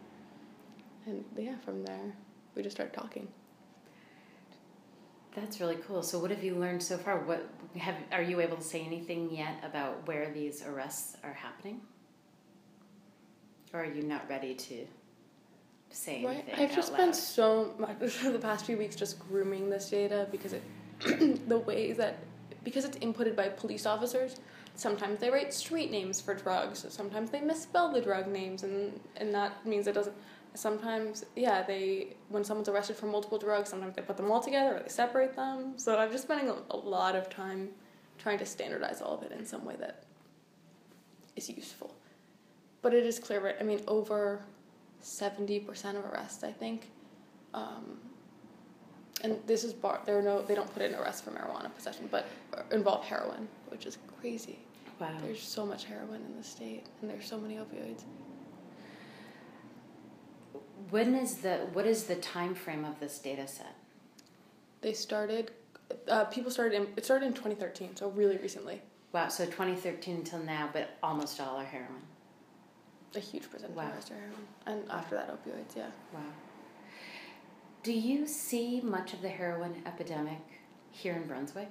and 1.06 1.24
yeah, 1.36 1.58
from 1.64 1.84
there 1.84 2.12
we 2.54 2.62
just 2.62 2.76
started 2.76 2.94
talking. 2.94 3.28
That's 5.34 5.60
really 5.60 5.76
cool. 5.76 6.02
So, 6.02 6.18
what 6.18 6.30
have 6.30 6.42
you 6.42 6.56
learned 6.56 6.82
so 6.82 6.98
far? 6.98 7.20
What 7.20 7.48
have 7.76 7.94
are 8.12 8.22
you 8.22 8.40
able 8.40 8.56
to 8.56 8.62
say 8.62 8.80
anything 8.80 9.30
yet 9.30 9.62
about 9.64 10.06
where 10.06 10.30
these 10.32 10.64
arrests 10.64 11.16
are 11.22 11.32
happening, 11.32 11.80
or 13.72 13.80
are 13.80 13.92
you 13.92 14.02
not 14.02 14.28
ready 14.28 14.54
to 14.54 14.86
say 15.90 16.24
right. 16.24 16.44
anything? 16.48 16.54
I've 16.56 16.74
just 16.74 16.90
loud? 16.90 16.98
spent 16.98 17.16
so 17.16 17.74
much 17.78 17.98
the 18.22 18.38
past 18.38 18.66
few 18.66 18.76
weeks 18.76 18.96
just 18.96 19.18
grooming 19.20 19.70
this 19.70 19.88
data 19.90 20.26
because 20.32 20.52
it 20.52 20.62
the 21.48 21.58
ways 21.58 21.96
that 21.96 22.18
because 22.64 22.84
it's 22.84 22.98
inputted 22.98 23.36
by 23.36 23.48
police 23.48 23.86
officers 23.86 24.40
sometimes 24.80 25.20
they 25.20 25.30
write 25.30 25.52
street 25.52 25.90
names 25.90 26.20
for 26.20 26.34
drugs 26.34 26.86
sometimes 26.88 27.30
they 27.30 27.40
misspell 27.40 27.92
the 27.92 28.00
drug 28.00 28.26
names 28.26 28.62
and 28.62 28.98
and 29.16 29.34
that 29.34 29.64
means 29.66 29.86
it 29.86 29.94
doesn't 29.94 30.16
sometimes 30.54 31.24
yeah 31.36 31.62
they 31.62 32.16
when 32.28 32.42
someone's 32.42 32.68
arrested 32.68 32.96
for 32.96 33.06
multiple 33.06 33.38
drugs 33.38 33.68
sometimes 33.68 33.94
they 33.94 34.02
put 34.02 34.16
them 34.16 34.30
all 34.30 34.40
together 34.40 34.76
or 34.76 34.80
they 34.80 34.88
separate 34.88 35.36
them 35.36 35.74
so 35.76 35.98
i've 35.98 36.10
just 36.10 36.24
spending 36.24 36.48
a, 36.48 36.56
a 36.70 36.76
lot 36.76 37.14
of 37.14 37.28
time 37.28 37.68
trying 38.20 38.38
to 38.38 38.46
standardize 38.46 39.00
all 39.00 39.14
of 39.14 39.22
it 39.22 39.32
in 39.32 39.44
some 39.46 39.64
way 39.64 39.74
that 39.78 40.04
is 41.36 41.48
useful. 41.48 41.94
But 42.82 42.94
it 42.94 43.04
is 43.04 43.18
clear, 43.18 43.40
right? 43.40 43.56
I 43.60 43.64
mean, 43.64 43.80
over 43.86 44.42
70% 45.02 45.96
of 45.96 46.04
arrests, 46.04 46.44
I 46.44 46.52
think. 46.52 46.90
Um, 47.54 47.98
and 49.22 49.38
this 49.46 49.64
is 49.64 49.72
bar, 49.72 50.00
there 50.06 50.18
are 50.18 50.22
no, 50.22 50.42
they 50.42 50.54
don't 50.54 50.72
put 50.72 50.82
in 50.82 50.94
arrests 50.94 51.20
for 51.20 51.30
marijuana 51.30 51.74
possession, 51.74 52.08
but 52.10 52.26
involve 52.70 53.04
heroin, 53.04 53.48
which 53.68 53.86
is 53.86 53.98
crazy. 54.20 54.58
Wow. 55.00 55.08
There's 55.22 55.42
so 55.42 55.64
much 55.64 55.84
heroin 55.86 56.20
in 56.28 56.36
the 56.36 56.44
state, 56.44 56.84
and 57.00 57.10
there's 57.10 57.26
so 57.26 57.38
many 57.38 57.54
opioids. 57.56 58.02
When 60.90 61.14
is 61.14 61.36
the 61.36 61.68
what 61.72 61.86
is 61.86 62.04
the 62.04 62.16
time 62.16 62.54
frame 62.54 62.84
of 62.84 63.00
this 63.00 63.18
data 63.18 63.48
set? 63.48 63.74
They 64.82 64.92
started, 64.92 65.52
uh, 66.08 66.24
people 66.26 66.50
started 66.50 66.74
in, 66.76 66.88
it 66.96 67.04
started 67.04 67.26
in 67.26 67.32
2013, 67.32 67.96
so 67.96 68.10
really 68.10 68.36
recently. 68.38 68.82
Wow, 69.12 69.28
so 69.28 69.44
2013 69.44 70.16
until 70.16 70.38
now, 70.40 70.70
but 70.72 70.96
almost 71.02 71.40
all 71.40 71.56
are 71.56 71.64
heroin. 71.64 72.02
A 73.14 73.20
huge 73.20 73.50
percentage 73.50 73.76
Wow. 73.76 73.84
are 73.84 74.14
heroin, 74.14 74.46
and 74.66 74.90
after 74.90 75.16
that, 75.16 75.28
opioids. 75.28 75.76
Yeah. 75.76 75.88
Wow. 76.12 76.20
Do 77.82 77.92
you 77.92 78.26
see 78.26 78.80
much 78.82 79.14
of 79.14 79.22
the 79.22 79.28
heroin 79.28 79.82
epidemic 79.86 80.40
here 80.90 81.14
in 81.14 81.26
Brunswick? 81.26 81.70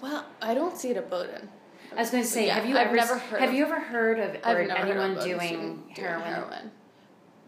Well, 0.00 0.26
I 0.46 0.54
don't 0.54 0.76
see 0.76 0.90
it 0.90 0.96
at 0.96 1.10
Bowdoin. 1.10 1.48
I 1.96 2.00
was 2.00 2.10
going 2.10 2.22
to 2.22 2.28
say, 2.28 2.46
Yeah, 2.46 2.54
have 2.54 2.66
you 2.66 2.76
I've 2.76 2.88
ever 2.88 2.96
never 2.96 3.18
heard 3.18 3.40
have 3.40 3.48
of- 3.50 3.54
you 3.54 3.64
ever 3.64 3.80
heard 3.80 4.18
of 4.18 4.30
or 4.34 4.38
never 4.42 4.58
heard 4.62 4.70
anyone 4.70 5.10
of 5.12 5.16
Bowdoin 5.18 5.38
doing 5.38 5.82
student 5.92 5.96
heroin? 6.24 6.70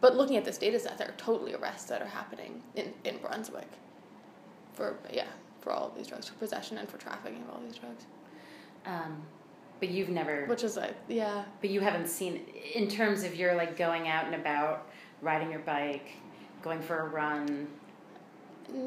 But 0.00 0.16
looking 0.16 0.36
at 0.36 0.44
this 0.44 0.58
data 0.58 0.78
set, 0.78 0.96
there 0.98 1.08
are 1.08 1.14
totally 1.16 1.54
arrests 1.54 1.88
that 1.88 2.00
are 2.02 2.06
happening 2.06 2.62
in, 2.76 2.92
in 3.04 3.18
Brunswick 3.18 3.68
for 4.74 4.96
yeah 5.12 5.26
for 5.60 5.72
all 5.72 5.88
of 5.88 5.96
these 5.96 6.06
drugs, 6.06 6.28
for 6.28 6.34
possession 6.36 6.78
and 6.78 6.88
for 6.88 6.98
trafficking 6.98 7.42
of 7.42 7.50
all 7.50 7.60
these 7.66 7.76
drugs. 7.76 8.04
Um, 8.86 9.22
but 9.80 9.90
you've 9.90 10.08
never, 10.08 10.46
Which 10.46 10.62
is 10.64 10.76
like 10.76 10.94
yeah, 11.08 11.44
but 11.60 11.70
you 11.70 11.80
haven't 11.80 12.08
seen 12.08 12.40
in 12.74 12.88
terms 12.88 13.24
of 13.24 13.34
your 13.34 13.54
like 13.56 13.76
going 13.76 14.08
out 14.08 14.24
and 14.26 14.34
about, 14.36 14.88
riding 15.20 15.50
your 15.50 15.60
bike, 15.60 16.06
going 16.62 16.80
for 16.80 16.98
a 17.00 17.08
run. 17.08 17.66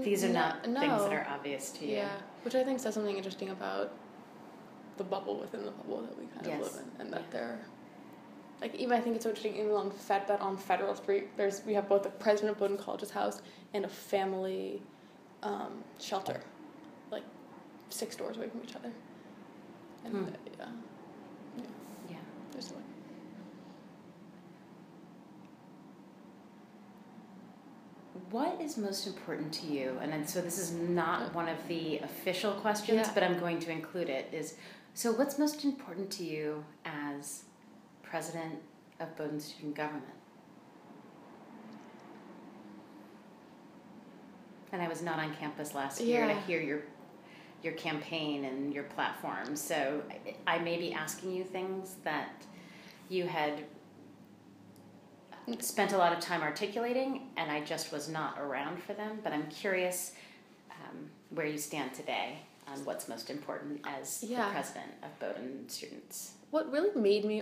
These 0.04 0.24
are 0.24 0.28
No- 0.30 0.34
not 0.34 0.70
no. 0.70 0.80
things 0.80 1.02
that 1.04 1.14
are 1.14 1.28
obvious 1.30 1.72
to 1.72 1.86
you. 1.86 1.96
Yeah, 1.98 2.10
which 2.44 2.56
I 2.56 2.64
think 2.64 2.80
says 2.80 2.94
something 2.94 3.18
interesting 3.18 3.50
about 3.50 3.92
the 5.02 5.10
bubble 5.10 5.40
within 5.40 5.66
the 5.66 5.72
bubble 5.72 6.02
that 6.04 6.16
we 6.18 6.26
kind 6.28 6.46
Yes. 6.46 6.68
of 6.68 6.74
live 6.76 6.84
in, 6.84 7.02
and 7.02 7.14
that 7.14 7.22
Yeah. 7.22 7.28
they're 7.32 7.60
like 8.62 8.76
even 8.76 8.94
I 8.96 9.02
think 9.02 9.16
it's 9.16 9.24
so 9.26 9.30
interesting 9.30 9.56
even 9.56 9.72
on 9.72 9.90
Fed 9.90 10.28
that 10.28 10.40
on 10.42 10.56
Federal 10.56 10.96
Street 10.96 11.36
there's 11.38 11.66
we 11.66 11.74
have 11.74 11.90
both 11.90 12.04
the 12.04 12.10
president 12.12 12.52
of 12.52 12.60
Bowdoin 12.60 12.78
College's 12.78 13.10
house 13.10 13.42
and 13.74 13.84
a 13.86 13.88
family 13.90 14.82
um, 15.42 15.84
shelter, 16.00 16.40
like 17.10 17.24
six 17.90 18.16
doors 18.16 18.38
away 18.38 18.48
from 18.50 18.62
each 18.64 18.76
other, 18.76 18.92
and 20.06 20.14
Hmm. 20.14 20.24
uh, 20.26 20.28
yeah, 20.60 20.66
yeah, 21.58 21.64
Yeah. 22.12 22.18
there's 22.52 22.72
like 22.72 22.84
What 28.30 28.62
is 28.62 28.78
most 28.78 29.08
important 29.08 29.52
to 29.56 29.66
you? 29.68 29.98
And 30.02 30.12
then, 30.12 30.26
so 30.28 30.42
this 30.42 30.58
is 30.58 30.72
not 30.72 31.34
one 31.34 31.50
of 31.50 31.58
the 31.68 31.98
official 32.00 32.54
questions, 32.54 33.08
Yeah. 33.08 33.12
but 33.14 33.24
I'm 33.24 33.40
going 33.40 33.60
to 33.60 33.72
include 33.72 34.10
it. 34.10 34.30
Is 34.34 34.56
so 34.94 35.12
what's 35.14 35.40
most 35.40 35.64
important 35.64 36.12
to 36.12 36.24
you 36.24 36.64
as 36.86 37.44
president 38.04 38.56
of 39.00 39.16
Bowdoin 39.16 39.40
Student 39.40 39.76
Government? 39.76 40.06
And 44.74 44.82
I 44.82 44.88
was 44.88 45.02
not 45.02 45.20
on 45.20 45.34
campus 45.36 45.74
last 45.74 46.02
year, 46.02 46.26
I 46.26 46.34
hear 46.42 46.62
your 46.62 46.82
your 47.64 47.74
campaign 47.74 48.46
and 48.46 48.74
your 48.74 48.84
platform. 48.84 49.56
So 49.56 50.02
I, 50.48 50.56
I 50.56 50.60
may 50.60 50.78
be 50.78 50.94
asking 50.94 51.32
you 51.32 51.44
things 51.44 51.98
that 52.04 52.44
you 53.08 53.28
had 53.28 53.64
spent 55.60 55.94
a 55.94 55.98
lot 55.98 56.12
of 56.12 56.20
time 56.20 56.42
articulating, 56.42 57.30
and 57.38 57.52
I 57.52 57.62
just 57.62 57.92
was 57.92 58.10
not 58.10 58.40
around 58.40 58.82
for 58.82 58.94
them. 58.94 59.20
But 59.24 59.34
I'm 59.34 59.48
curious 59.48 60.14
um, 60.72 61.10
where 61.30 61.46
you 61.46 61.58
stand 61.58 61.94
today 61.94 62.40
on 62.68 62.84
what's 62.86 63.08
most 63.08 63.30
important 63.30 63.82
as 63.86 64.24
Yeah. 64.24 64.46
the 64.48 64.52
president 64.54 64.92
of 65.04 65.18
Bowdoin 65.20 65.68
students. 65.70 66.34
what 66.52 66.70
really 66.72 66.94
made 67.00 67.24
me 67.26 67.42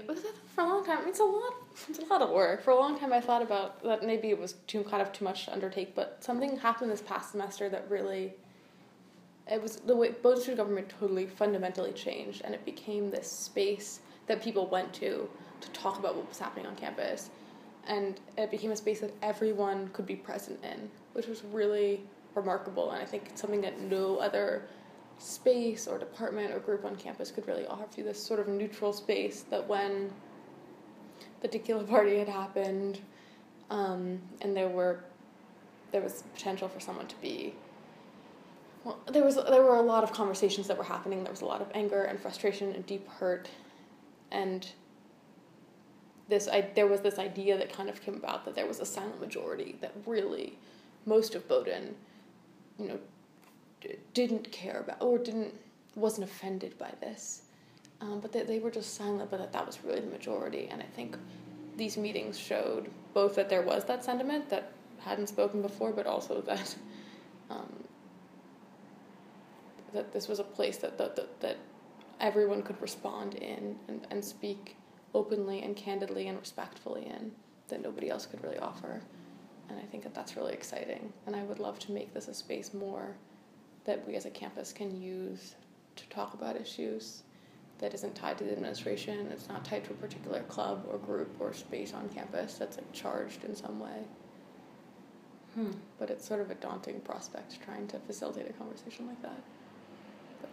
for 0.55 0.61
a 0.63 0.67
long 0.67 0.85
time 0.85 1.07
it's 1.07 1.19
a 1.19 1.23
lot 1.23 1.53
it's 1.89 1.99
a 1.99 2.05
lot 2.05 2.21
of 2.21 2.29
work 2.29 2.61
for 2.63 2.71
a 2.71 2.75
long 2.75 2.97
time 2.99 3.11
i 3.11 3.19
thought 3.19 3.41
about 3.41 3.81
that 3.83 4.03
maybe 4.03 4.29
it 4.29 4.37
was 4.37 4.53
too 4.67 4.83
kind 4.83 5.01
of 5.01 5.11
too 5.11 5.23
much 5.25 5.45
to 5.45 5.51
undertake 5.53 5.95
but 5.95 6.23
something 6.23 6.57
happened 6.57 6.91
this 6.91 7.01
past 7.01 7.31
semester 7.31 7.69
that 7.69 7.85
really 7.89 8.33
it 9.51 9.59
was 9.61 9.77
the 9.77 9.95
way 9.95 10.11
Bowdoin 10.11 10.39
student 10.41 10.57
government 10.57 10.89
totally 10.99 11.25
fundamentally 11.25 11.91
changed 11.91 12.43
and 12.45 12.53
it 12.53 12.63
became 12.65 13.09
this 13.09 13.29
space 13.31 13.99
that 14.27 14.43
people 14.43 14.67
went 14.67 14.93
to 14.93 15.27
to 15.61 15.69
talk 15.71 15.97
about 15.97 16.15
what 16.15 16.27
was 16.29 16.37
happening 16.39 16.65
on 16.67 16.75
campus 16.75 17.29
and 17.87 18.19
it 18.37 18.51
became 18.51 18.71
a 18.71 18.75
space 18.75 18.99
that 18.99 19.11
everyone 19.23 19.87
could 19.89 20.05
be 20.05 20.15
present 20.15 20.59
in 20.63 20.87
which 21.13 21.25
was 21.27 21.43
really 21.45 22.01
remarkable 22.35 22.91
and 22.91 23.01
i 23.01 23.05
think 23.05 23.23
it's 23.25 23.41
something 23.41 23.61
that 23.61 23.81
no 23.81 24.17
other 24.17 24.67
space 25.19 25.87
or 25.87 25.97
department 25.97 26.51
or 26.51 26.59
group 26.59 26.85
on 26.85 26.95
campus 26.95 27.29
could 27.29 27.47
really 27.47 27.67
offer 27.67 27.85
you 27.97 28.03
this 28.03 28.21
sort 28.21 28.39
of 28.39 28.47
neutral 28.47 28.93
space 28.93 29.41
that 29.49 29.67
when 29.67 30.09
the 31.41 31.47
tequila 31.47 31.83
party 31.83 32.17
had 32.17 32.27
happened 32.27 32.99
um, 33.69 34.19
and 34.41 34.55
there 34.55 34.69
were 34.69 35.03
there 35.91 36.01
was 36.01 36.23
potential 36.33 36.67
for 36.67 36.79
someone 36.79 37.07
to 37.07 37.15
be 37.21 37.53
well 38.83 38.99
there 39.11 39.23
was 39.23 39.35
there 39.35 39.61
were 39.63 39.75
a 39.75 39.81
lot 39.81 40.03
of 40.03 40.11
conversations 40.13 40.67
that 40.67 40.77
were 40.77 40.83
happening. 40.83 41.23
There 41.23 41.31
was 41.31 41.41
a 41.41 41.45
lot 41.45 41.61
of 41.61 41.67
anger 41.73 42.03
and 42.03 42.19
frustration 42.19 42.71
and 42.71 42.85
deep 42.85 43.07
hurt. 43.07 43.49
And 44.31 44.67
this 46.29 46.47
I, 46.47 46.69
there 46.75 46.87
was 46.87 47.01
this 47.01 47.19
idea 47.19 47.57
that 47.57 47.73
kind 47.73 47.89
of 47.89 48.01
came 48.01 48.15
about 48.15 48.45
that 48.45 48.55
there 48.55 48.67
was 48.67 48.79
a 48.79 48.85
silent 48.85 49.19
majority 49.19 49.77
that 49.81 49.93
really 50.05 50.57
most 51.05 51.35
of 51.35 51.47
Bowdoin 51.47 51.95
you 52.77 52.87
know 52.87 52.99
didn't 54.13 54.51
care 54.51 54.81
about 54.81 55.01
or 55.01 55.17
didn't 55.17 55.53
wasn't 55.95 56.23
offended 56.29 56.77
by 56.77 56.91
this. 57.01 57.43
Um, 58.01 58.21
but 58.21 58.31
that 58.31 58.47
they 58.47 58.59
were 58.59 58.71
just 58.71 58.95
silent 58.95 59.29
but 59.29 59.39
that 59.39 59.51
that 59.51 59.65
was 59.65 59.83
really 59.83 59.99
the 59.99 60.07
majority. 60.07 60.67
And 60.71 60.81
i 60.81 60.85
think 60.85 61.17
these 61.75 61.97
meetings 61.97 62.37
showed 62.37 62.89
both 63.13 63.35
that 63.35 63.49
there 63.49 63.61
was 63.61 63.85
that 63.85 64.03
sentiment 64.03 64.49
that 64.49 64.71
hadn't 64.99 65.27
spoken 65.27 65.61
before 65.61 65.91
but 65.91 66.05
also 66.05 66.41
that 66.41 66.75
um, 67.49 67.83
that 69.93 70.11
this 70.11 70.27
was 70.27 70.39
a 70.39 70.43
place 70.43 70.77
that 70.77 70.97
that, 70.97 71.15
that, 71.15 71.39
that 71.41 71.57
everyone 72.19 72.61
could 72.61 72.79
respond 72.81 73.35
in 73.35 73.75
and, 73.87 74.05
and 74.11 74.23
speak 74.23 74.75
openly 75.13 75.61
and 75.63 75.75
candidly 75.75 76.27
and 76.27 76.37
respectfully 76.39 77.05
in 77.05 77.31
that 77.69 77.81
nobody 77.81 78.09
else 78.09 78.25
could 78.25 78.43
really 78.43 78.59
offer. 78.59 79.01
And 79.69 79.77
i 79.77 79.83
think 79.83 80.03
that 80.03 80.13
that's 80.13 80.35
really 80.37 80.53
exciting. 80.53 81.11
And 81.25 81.35
i 81.35 81.43
would 81.43 81.59
love 81.59 81.79
to 81.79 81.91
make 81.91 82.13
this 82.13 82.27
a 82.27 82.33
space 82.33 82.73
more 82.73 83.15
that 83.89 84.05
we 84.07 84.15
as 84.15 84.25
a 84.25 84.29
campus 84.29 84.71
can 84.71 85.01
use 85.01 85.55
to 85.95 86.07
talk 86.09 86.35
about 86.35 86.55
issues 86.55 87.23
that 87.79 87.91
isn't 87.95 88.13
tied 88.13 88.37
to 88.37 88.43
the 88.43 88.51
administration. 88.51 89.27
It's 89.31 89.49
not 89.49 89.65
tied 89.65 89.83
to 89.85 89.91
a 89.91 89.95
particular 89.95 90.43
club 90.43 90.85
or 90.91 90.99
group 90.99 91.35
or 91.39 91.53
space 91.53 91.91
on 91.91 92.07
campus 92.09 92.53
that's 92.53 92.77
like 92.77 92.91
charged 92.93 93.45
in 93.45 93.55
some 93.55 93.79
way. 93.79 94.03
Hmm. 95.55 95.71
But 95.97 96.11
it's 96.11 96.23
sort 96.23 96.39
of 96.39 96.51
a 96.51 96.55
daunting 96.55 96.99
prospect 96.99 97.57
trying 97.65 97.87
to 97.87 97.97
facilitate 98.01 98.47
a 98.47 98.53
conversation 98.53 99.07
like 99.07 99.19
that. 99.23 99.41
But, 100.39 100.51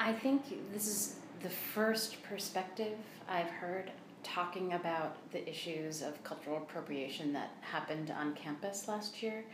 I 0.00 0.14
think 0.14 0.72
this 0.72 0.86
is 0.86 1.16
the 1.42 1.50
first 1.50 2.22
perspective 2.22 2.96
I've 3.28 3.50
heard 3.50 3.90
talking 4.22 4.72
about 4.72 5.16
the 5.30 5.46
issues 5.46 6.00
of 6.00 6.24
cultural 6.24 6.56
appropriation 6.56 7.34
that 7.34 7.50
happened 7.60 8.10
on 8.18 8.32
campus 8.34 8.88
last 8.88 9.22
year 9.22 9.44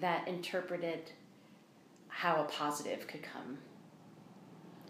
that 0.00 0.28
interpreted 0.28 1.10
how 2.08 2.42
a 2.42 2.44
positive 2.44 3.06
could 3.06 3.22
come 3.22 3.58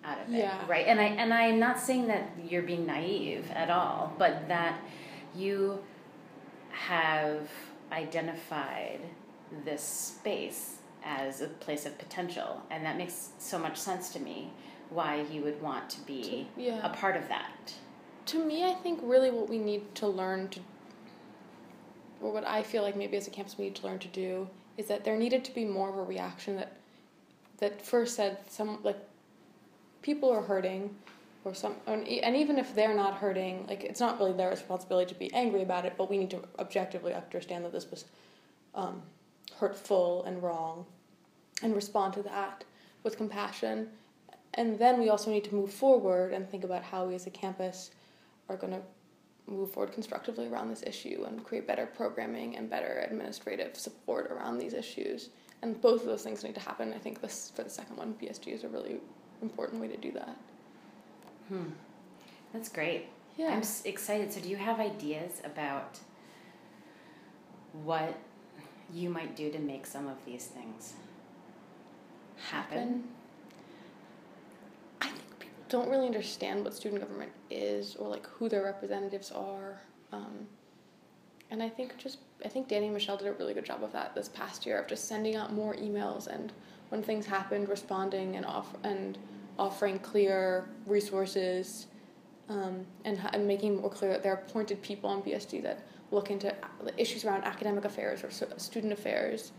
out 0.04 0.18
of 0.20 0.32
it 0.32 0.48
right? 0.68 0.86
And 0.86 1.00
i 1.00 1.04
and 1.04 1.34
i'm 1.34 1.58
not 1.58 1.78
saying 1.78 2.06
that 2.08 2.30
you're 2.48 2.62
being 2.62 2.86
naive 2.86 3.50
at 3.52 3.70
all 3.70 4.12
but 4.18 4.48
that 4.48 4.80
you 5.34 5.80
have 6.70 7.48
identified 7.92 9.00
this 9.64 9.82
space 9.82 10.76
as 11.04 11.40
a 11.40 11.48
place 11.48 11.86
of 11.86 11.98
potential 11.98 12.62
and 12.70 12.84
that 12.84 12.96
makes 12.96 13.30
so 13.38 13.58
much 13.58 13.76
sense 13.76 14.10
to 14.10 14.20
me 14.20 14.52
why 14.90 15.24
you 15.30 15.42
would 15.42 15.60
want 15.60 15.90
to 15.90 16.00
be 16.02 16.48
yeah. 16.56 16.80
a 16.84 16.94
part 16.94 17.16
of 17.16 17.28
that. 17.28 17.72
To 18.26 18.44
me, 18.44 18.64
I 18.64 18.74
think 18.74 19.00
really 19.02 19.30
what 19.30 19.48
we 19.48 19.58
need 19.58 19.94
to 19.96 20.06
learn 20.06 20.48
to, 20.48 20.60
or 22.20 22.32
what 22.32 22.46
I 22.46 22.62
feel 22.62 22.82
like 22.82 22.96
maybe 22.96 23.16
as 23.16 23.26
a 23.26 23.30
campus 23.30 23.56
we 23.58 23.64
need 23.66 23.74
to 23.76 23.86
learn 23.86 23.98
to 24.00 24.08
do, 24.08 24.48
is 24.76 24.86
that 24.86 25.04
there 25.04 25.16
needed 25.16 25.44
to 25.44 25.54
be 25.54 25.64
more 25.64 25.88
of 25.88 25.96
a 25.96 26.02
reaction 26.02 26.56
that, 26.56 26.77
that 27.58 27.84
first 27.84 28.16
said 28.16 28.38
some 28.48 28.78
like, 28.82 28.98
people 30.02 30.30
are 30.30 30.42
hurting, 30.42 30.94
or 31.44 31.54
some, 31.54 31.74
and 31.86 32.06
even 32.08 32.58
if 32.58 32.74
they're 32.74 32.94
not 32.94 33.14
hurting, 33.14 33.66
like 33.68 33.84
it's 33.84 34.00
not 34.00 34.18
really 34.18 34.32
their 34.32 34.50
responsibility 34.50 35.12
to 35.12 35.18
be 35.18 35.32
angry 35.32 35.62
about 35.62 35.84
it, 35.84 35.94
but 35.96 36.10
we 36.10 36.18
need 36.18 36.30
to 36.30 36.42
objectively 36.58 37.14
understand 37.14 37.64
that 37.64 37.72
this 37.72 37.90
was, 37.90 38.04
um, 38.74 39.02
hurtful 39.58 40.24
and 40.24 40.42
wrong, 40.42 40.84
and 41.62 41.74
respond 41.74 42.12
to 42.14 42.22
that 42.22 42.64
with 43.02 43.16
compassion. 43.16 43.88
And 44.54 44.78
then 44.78 45.00
we 45.00 45.08
also 45.08 45.30
need 45.30 45.44
to 45.44 45.54
move 45.54 45.72
forward 45.72 46.32
and 46.32 46.48
think 46.48 46.64
about 46.64 46.82
how 46.82 47.06
we 47.06 47.14
as 47.14 47.26
a 47.26 47.30
campus 47.30 47.90
are 48.48 48.56
going 48.56 48.72
to 48.72 48.80
move 49.46 49.70
forward 49.70 49.92
constructively 49.92 50.46
around 50.46 50.68
this 50.68 50.82
issue 50.82 51.24
and 51.26 51.44
create 51.44 51.66
better 51.66 51.86
programming 51.86 52.56
and 52.56 52.68
better 52.68 53.04
administrative 53.08 53.76
support 53.76 54.30
around 54.30 54.58
these 54.58 54.74
issues. 54.74 55.30
And 55.62 55.80
both 55.80 56.02
of 56.02 56.06
those 56.06 56.22
things 56.22 56.44
need 56.44 56.54
to 56.54 56.60
happen. 56.60 56.92
I 56.94 56.98
think 56.98 57.20
this 57.20 57.52
for 57.54 57.62
the 57.64 57.70
second 57.70 57.96
one, 57.96 58.14
BSG 58.20 58.48
is 58.48 58.64
a 58.64 58.68
really 58.68 58.98
important 59.42 59.80
way 59.80 59.88
to 59.88 59.96
do 59.96 60.12
that. 60.12 60.36
Hmm. 61.48 61.70
That's 62.52 62.68
great. 62.68 63.06
Yeah. 63.36 63.48
I'm 63.48 63.58
s- 63.60 63.82
excited. 63.84 64.32
So, 64.32 64.40
do 64.40 64.48
you 64.48 64.56
have 64.56 64.78
ideas 64.80 65.40
about 65.44 65.98
what 67.84 68.16
you 68.92 69.10
might 69.10 69.36
do 69.36 69.50
to 69.50 69.58
make 69.58 69.86
some 69.86 70.06
of 70.06 70.16
these 70.24 70.46
things 70.46 70.94
happen? 72.50 73.04
I 75.00 75.06
think 75.08 75.38
people 75.40 75.62
don't 75.68 75.88
really 75.88 76.06
understand 76.06 76.64
what 76.64 76.74
student 76.74 77.00
government 77.02 77.32
is 77.50 77.96
or 77.96 78.08
like 78.08 78.26
who 78.26 78.48
their 78.48 78.62
representatives 78.64 79.30
are. 79.30 79.80
Um, 80.12 80.46
and 81.50 81.62
I 81.62 81.68
think 81.68 81.96
just 81.96 82.18
I 82.44 82.48
think 82.48 82.68
Danny 82.68 82.86
and 82.86 82.94
Michelle 82.94 83.16
did 83.16 83.26
a 83.26 83.32
really 83.32 83.54
good 83.54 83.64
job 83.64 83.82
of 83.82 83.92
that 83.92 84.14
this 84.14 84.28
past 84.28 84.66
year 84.66 84.78
of 84.78 84.86
just 84.86 85.06
sending 85.06 85.34
out 85.36 85.52
more 85.52 85.74
emails 85.74 86.26
and 86.26 86.52
when 86.90 87.02
things 87.02 87.26
happened, 87.26 87.68
responding 87.68 88.36
and 88.36 88.46
off 88.46 88.74
and 88.84 89.18
offering 89.58 89.98
clear 89.98 90.68
resources 90.86 91.86
um, 92.48 92.86
and, 93.04 93.20
and 93.32 93.46
making 93.46 93.80
more 93.80 93.90
clear 93.90 94.12
that 94.12 94.22
there 94.22 94.32
are 94.32 94.36
appointed 94.36 94.80
people 94.82 95.10
on 95.10 95.22
BSG 95.22 95.62
that 95.62 95.84
look 96.10 96.30
into 96.30 96.54
issues 96.96 97.24
around 97.24 97.44
academic 97.44 97.84
affairs 97.84 98.24
or 98.24 98.30
student 98.58 98.92
affairs 98.92 99.52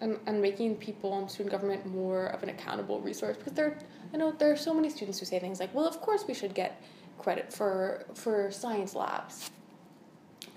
and, 0.00 0.18
and 0.26 0.40
making 0.40 0.76
people 0.76 1.12
on 1.12 1.28
student 1.28 1.50
government 1.50 1.84
more 1.86 2.26
of 2.26 2.42
an 2.44 2.50
accountable 2.50 3.00
resource. 3.00 3.36
Because 3.36 3.54
there 3.54 3.78
I 4.12 4.16
know 4.16 4.30
there 4.32 4.52
are 4.52 4.56
so 4.56 4.72
many 4.74 4.90
students 4.90 5.18
who 5.18 5.26
say 5.26 5.38
things 5.38 5.60
like 5.60 5.74
well 5.74 5.86
of 5.86 6.00
course 6.00 6.24
we 6.26 6.34
should 6.34 6.54
get 6.54 6.82
credit 7.18 7.52
for 7.52 8.04
for 8.14 8.50
science 8.50 8.94
labs 8.94 9.50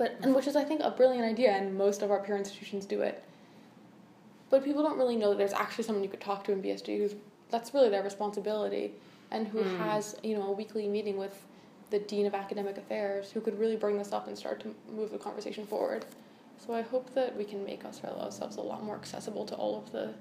but 0.01 0.17
and 0.24 0.34
which 0.34 0.48
is 0.48 0.55
I 0.55 0.63
think 0.63 0.81
a 0.81 0.89
brilliant 0.89 1.24
idea 1.24 1.51
and 1.51 1.77
most 1.77 2.01
of 2.01 2.10
our 2.10 2.20
peer 2.22 2.36
institutions 2.36 2.88
do 2.88 3.01
it. 3.01 3.24
But 4.50 4.63
people 4.65 4.81
don't 4.81 4.98
really 4.98 5.15
know 5.15 5.29
that 5.29 5.38
there's 5.38 5.53
actually 5.53 5.84
someone 5.84 6.03
you 6.03 6.10
could 6.10 6.20
talk 6.20 6.43
to 6.46 6.51
in 6.51 6.60
BSG 6.60 6.98
who's 6.98 7.13
that's 7.51 7.72
really 7.75 7.89
their 7.89 8.01
responsibility 8.01 8.93
and 9.29 9.48
who 9.48 9.60
mm. 9.60 9.77
has 9.77 10.15
you 10.24 10.36
know 10.36 10.48
a 10.48 10.51
weekly 10.53 10.88
meeting 10.88 11.17
with 11.17 11.46
the 11.91 12.00
dean 12.00 12.25
of 12.25 12.34
academic 12.34 12.79
affairs 12.79 13.29
who 13.29 13.41
could 13.41 13.60
really 13.60 13.75
bring 13.75 13.96
this 13.96 14.12
up 14.12 14.27
and 14.27 14.36
start 14.36 14.60
to 14.62 14.74
move 14.91 15.12
the 15.12 15.20
conversation 15.20 15.67
forward. 15.67 16.03
So 16.65 16.74
i 16.74 16.81
hope 16.81 17.13
that 17.13 17.38
we 17.38 17.43
can 17.43 17.63
make 17.63 17.86
ourselves 17.86 18.58
a 18.58 18.62
lot 18.62 18.84
more 18.84 18.96
accessible 18.96 19.46
to 19.46 19.55
all 19.55 19.77
of 19.77 19.91
the 19.91 20.15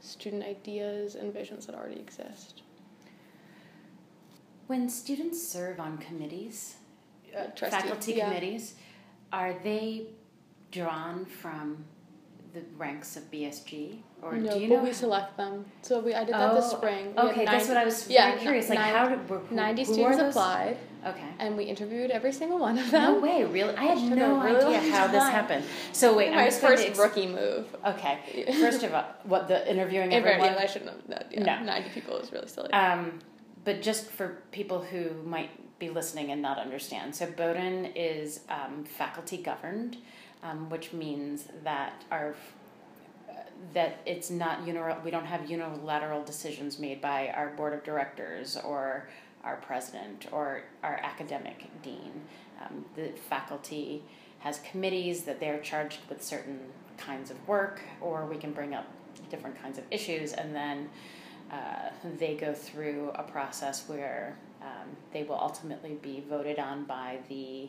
student 0.00 0.42
ideas 0.42 1.14
and 1.14 1.32
visions 1.32 1.64
that 1.66 1.76
already 1.76 2.00
exist. 2.00 2.62
When 4.66 4.88
students 4.88 5.40
serve 5.40 5.78
on 5.78 5.98
committees 5.98 6.74
uh, 7.36 7.68
faculty 7.68 8.14
yeah. 8.14 8.26
committees 8.26 8.74
are 9.32 9.54
they 9.62 10.06
drawn 10.70 11.24
from 11.24 11.84
the 12.52 12.62
ranks 12.76 13.16
of 13.16 13.30
BSG, 13.30 13.98
or 14.22 14.34
no, 14.34 14.54
do 14.54 14.60
you 14.60 14.68
but 14.68 14.76
know? 14.76 14.84
we 14.84 14.92
select 14.92 15.36
them. 15.36 15.64
So 15.82 16.00
we 16.00 16.14
I 16.14 16.24
did 16.24 16.34
that 16.34 16.50
oh, 16.50 16.54
this 16.56 16.70
spring. 16.70 17.14
We 17.14 17.22
okay, 17.22 17.44
that's 17.44 17.68
what 17.68 17.76
I 17.76 17.84
was 17.84 18.08
yeah, 18.10 18.36
curious. 18.38 18.68
Like, 18.68 18.78
nine, 18.78 18.94
how 18.94 19.08
did 19.08 19.18
who, 19.20 19.54
ninety 19.54 19.84
who 19.84 19.92
students 19.92 20.18
applied? 20.18 20.76
Okay. 21.06 21.28
And 21.38 21.56
we 21.56 21.64
interviewed 21.64 22.10
every 22.10 22.32
single 22.32 22.58
one 22.58 22.76
of 22.76 22.90
them. 22.90 23.14
No 23.14 23.20
way, 23.20 23.44
really? 23.44 23.74
I 23.74 23.84
had 23.84 24.16
no 24.16 24.38
really 24.42 24.74
idea 24.74 24.90
how 24.92 25.06
this 25.06 25.22
happened. 25.22 25.64
So 25.92 26.14
wait, 26.14 26.32
My 26.32 26.50
first 26.50 26.84
ex- 26.84 26.98
rookie 26.98 27.26
move. 27.26 27.74
Okay, 27.86 28.44
first 28.60 28.82
of 28.82 28.92
all, 28.92 29.06
what 29.24 29.48
the 29.48 29.68
interviewing 29.70 30.12
everyone? 30.12 30.56
I 30.58 30.66
shouldn't 30.66 30.90
have. 30.90 31.06
That, 31.08 31.28
yeah, 31.30 31.60
No. 31.60 31.66
ninety 31.66 31.90
people 31.90 32.16
is 32.16 32.32
really 32.32 32.48
silly. 32.48 32.72
Um, 32.72 33.20
but 33.64 33.80
just 33.80 34.10
for 34.10 34.42
people 34.50 34.82
who 34.82 35.10
might 35.24 35.50
be 35.80 35.90
listening 35.90 36.30
and 36.30 36.40
not 36.40 36.58
understand, 36.58 37.14
so 37.16 37.26
Bowdoin 37.26 37.86
is 37.96 38.40
um, 38.48 38.84
faculty 38.84 39.38
governed, 39.38 39.96
um, 40.44 40.70
which 40.70 40.92
means 40.92 41.48
that 41.64 42.04
our 42.12 42.36
that 43.74 44.00
it's 44.06 44.30
not 44.30 44.66
unilateral. 44.66 45.04
We 45.04 45.10
don't 45.10 45.26
have 45.26 45.50
unilateral 45.50 46.22
decisions 46.24 46.78
made 46.78 47.00
by 47.00 47.28
our 47.28 47.50
board 47.50 47.74
of 47.74 47.84
directors 47.84 48.56
or 48.56 49.08
our 49.44 49.56
president 49.56 50.26
or 50.32 50.62
our 50.82 50.98
academic 51.02 51.68
dean. 51.82 52.22
Um, 52.60 52.84
the 52.96 53.08
faculty 53.28 54.02
has 54.40 54.60
committees 54.70 55.24
that 55.24 55.40
they're 55.40 55.60
charged 55.60 56.00
with 56.08 56.22
certain 56.22 56.60
kinds 56.96 57.30
of 57.30 57.48
work, 57.48 57.82
or 58.00 58.24
we 58.26 58.36
can 58.36 58.52
bring 58.52 58.74
up 58.74 58.86
different 59.30 59.60
kinds 59.60 59.78
of 59.78 59.84
issues, 59.90 60.32
and 60.32 60.54
then 60.54 60.88
uh, 61.52 61.90
they 62.18 62.34
go 62.36 62.54
through 62.54 63.10
a 63.14 63.22
process 63.22 63.88
where 63.88 64.36
um, 64.62 64.88
they 65.12 65.22
will 65.22 65.38
ultimately 65.40 65.94
be 66.02 66.22
voted 66.28 66.58
on 66.58 66.84
by 66.84 67.18
the 67.28 67.68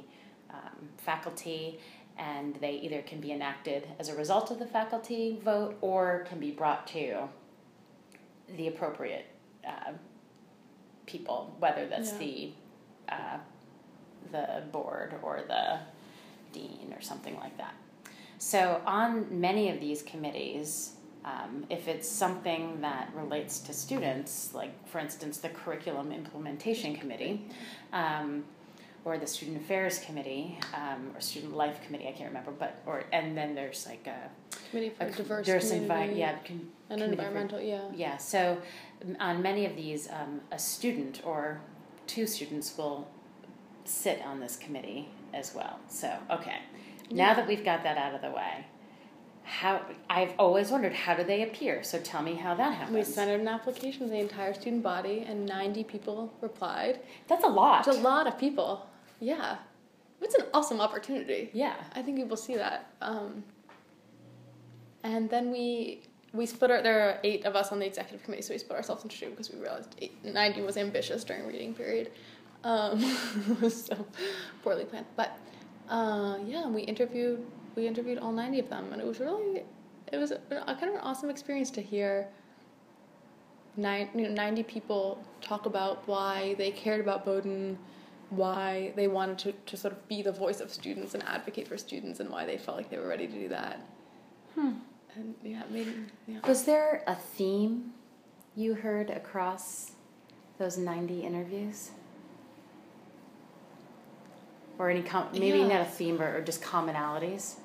um, 0.49 0.89
faculty 0.97 1.79
and 2.17 2.55
they 2.57 2.73
either 2.73 3.01
can 3.03 3.19
be 3.21 3.31
enacted 3.31 3.87
as 3.99 4.09
a 4.09 4.15
result 4.15 4.51
of 4.51 4.59
the 4.59 4.65
faculty 4.65 5.39
vote 5.43 5.77
or 5.81 6.25
can 6.29 6.39
be 6.39 6.51
brought 6.51 6.85
to 6.87 7.27
the 8.57 8.67
appropriate 8.67 9.25
uh, 9.67 9.91
people, 11.05 11.55
whether 11.59 11.87
that's 11.87 12.11
Yeah. 12.13 12.17
the 12.19 12.51
uh, 13.09 13.37
the 14.31 14.63
board 14.71 15.15
or 15.21 15.41
the 15.47 15.79
dean 16.53 16.93
or 16.95 17.01
something 17.01 17.35
like 17.37 17.57
that. 17.57 17.73
So 18.37 18.81
on 18.85 19.41
many 19.41 19.69
of 19.69 19.79
these 19.79 20.01
committees, 20.03 20.93
um, 21.23 21.65
if 21.69 21.87
it's 21.87 22.09
something 22.09 22.81
that 22.81 23.11
relates 23.15 23.59
to 23.59 23.73
students, 23.73 24.53
like 24.53 24.87
for 24.87 24.99
instance 24.99 25.37
the 25.37 25.49
curriculum 25.49 26.11
implementation 26.11 26.95
committee, 26.95 27.45
um, 27.93 28.43
or 29.03 29.17
the 29.17 29.27
student 29.27 29.57
affairs 29.57 29.99
committee 29.99 30.57
um, 30.75 31.11
or 31.15 31.21
student 31.21 31.55
life 31.55 31.79
committee 31.85 32.07
i 32.07 32.11
can't 32.11 32.29
remember 32.29 32.51
but 32.51 32.81
or 32.85 33.03
and 33.11 33.35
then 33.37 33.55
there's 33.55 33.87
like 33.87 34.05
a, 34.07 34.29
committee 34.69 34.89
for 34.89 35.05
a 35.05 35.11
diverse 35.11 35.45
diverse 35.45 35.69
community 35.71 36.13
envi- 36.13 36.17
yeah 36.17 36.37
con- 36.45 36.69
and 36.89 37.01
committee 37.01 37.15
for- 37.15 37.21
environmental. 37.23 37.59
yeah. 37.59 37.81
yeah 37.95 38.17
so 38.17 38.57
on 39.19 39.41
many 39.41 39.65
of 39.65 39.75
these 39.75 40.07
um, 40.11 40.41
a 40.51 40.59
student 40.59 41.21
or 41.25 41.61
two 42.07 42.27
students 42.27 42.77
will 42.77 43.07
sit 43.85 44.21
on 44.23 44.39
this 44.39 44.55
committee 44.55 45.09
as 45.33 45.55
well 45.55 45.79
so 45.89 46.13
okay 46.29 46.57
now 47.09 47.33
that 47.33 47.47
we've 47.47 47.65
got 47.65 47.83
that 47.83 47.97
out 47.97 48.13
of 48.13 48.21
the 48.21 48.29
way 48.29 48.65
how 49.43 49.81
i've 50.09 50.33
always 50.39 50.69
wondered 50.71 50.93
how 50.93 51.13
do 51.15 51.23
they 51.23 51.41
appear 51.43 51.83
so 51.83 51.99
tell 51.99 52.21
me 52.21 52.35
how 52.35 52.53
that 52.55 52.73
happens 52.73 52.95
We 52.95 53.03
sent 53.03 53.29
out 53.31 53.39
an 53.39 53.47
application 53.47 54.01
to 54.05 54.11
the 54.11 54.19
entire 54.19 54.53
student 54.53 54.83
body, 54.83 55.25
and 55.27 55.45
90 55.45 55.83
people 55.85 56.31
replied. 56.41 56.99
that's 57.27 57.43
a 57.43 57.47
lot 57.47 57.87
It's 57.87 57.97
a 57.97 57.99
lot 58.01 58.27
of 58.27 58.37
people. 58.37 58.87
Yeah. 59.19 59.57
It's 60.21 60.35
an 60.35 60.45
awesome 60.53 60.79
opportunity. 60.79 61.49
yeah 61.53 61.75
I 61.95 62.01
think 62.01 62.17
people 62.17 62.37
see 62.37 62.55
that. 62.55 62.91
Um, 63.01 63.43
and 65.03 65.29
then 65.29 65.51
we 65.51 66.01
we 66.33 66.45
split 66.45 66.71
our. 66.71 66.81
There 66.81 67.01
are 67.09 67.19
eight 67.23 67.43
of 67.45 67.55
us 67.57 67.71
on 67.73 67.79
the 67.79 67.85
executive 67.85 68.23
committee, 68.23 68.41
so 68.43 68.53
we 68.53 68.57
split 68.59 68.77
ourselves 68.77 69.03
into 69.03 69.17
two 69.17 69.31
because 69.31 69.51
we 69.51 69.59
realized 69.59 69.95
eight, 70.01 70.13
90 70.23 70.61
was 70.61 70.77
ambitious 70.77 71.23
during 71.25 71.45
reading 71.45 71.73
period. 71.73 72.11
Um, 72.63 72.99
it 73.49 73.59
was 73.61 73.85
so 73.85 74.05
poorly 74.63 74.85
planned, 74.85 75.07
but 75.17 75.37
uh, 75.89 76.37
yeah, 76.45 76.67
we 76.69 76.83
interviewed 76.83 77.45
we 77.75 77.87
interviewed 77.87 78.17
all 78.19 78.31
90 78.31 78.59
of 78.59 78.69
them, 78.69 78.91
and 78.91 79.01
it 79.01 79.07
was 79.07 79.19
really 79.19 79.63
it 80.11 80.17
was 80.17 80.31
a, 80.31 80.39
a 80.51 80.75
kind 80.75 80.89
of 80.89 80.95
an 80.95 81.01
awesome 81.01 81.29
experience 81.29 81.69
to 81.71 81.81
hear. 81.81 82.27
Nine, 83.77 84.09
you 84.13 84.23
know, 84.27 84.33
90 84.33 84.63
people 84.63 85.23
talk 85.39 85.65
about 85.65 86.05
why 86.05 86.55
they 86.57 86.71
cared 86.71 86.99
about 86.99 87.23
Bowdoin, 87.23 87.77
why 88.29 88.91
they 88.97 89.07
wanted 89.07 89.37
to, 89.39 89.51
to 89.53 89.77
sort 89.77 89.93
of 89.93 90.07
be 90.09 90.21
the 90.21 90.31
voice 90.33 90.59
of 90.59 90.69
students 90.73 91.13
and 91.13 91.23
advocate 91.23 91.69
for 91.69 91.77
students, 91.77 92.19
and 92.19 92.29
why 92.29 92.45
they 92.45 92.57
felt 92.57 92.75
like 92.75 92.89
they 92.89 92.97
were 92.97 93.07
ready 93.07 93.27
to 93.27 93.33
do 93.33 93.47
that. 93.47 93.79
hmm. 94.55 94.71
And 95.15 95.35
yeah, 95.43 95.63
maybe 95.69 95.93
yeah. 96.27 96.39
Was 96.47 96.63
there 96.63 97.03
a 97.07 97.15
theme 97.15 97.91
you 98.55 98.73
heard 98.75 99.09
across 99.09 99.91
those 100.57 100.77
90 100.77 101.21
interviews? 101.21 101.91
Or 104.77 104.89
any, 104.89 105.01
com- 105.01 105.29
maybe 105.33 105.59
Yeah. 105.59 105.67
not 105.67 105.81
a 105.81 105.85
theme, 105.85 106.21
or, 106.21 106.37
or 106.37 106.41
just 106.41 106.61
commonalities? 106.61 107.55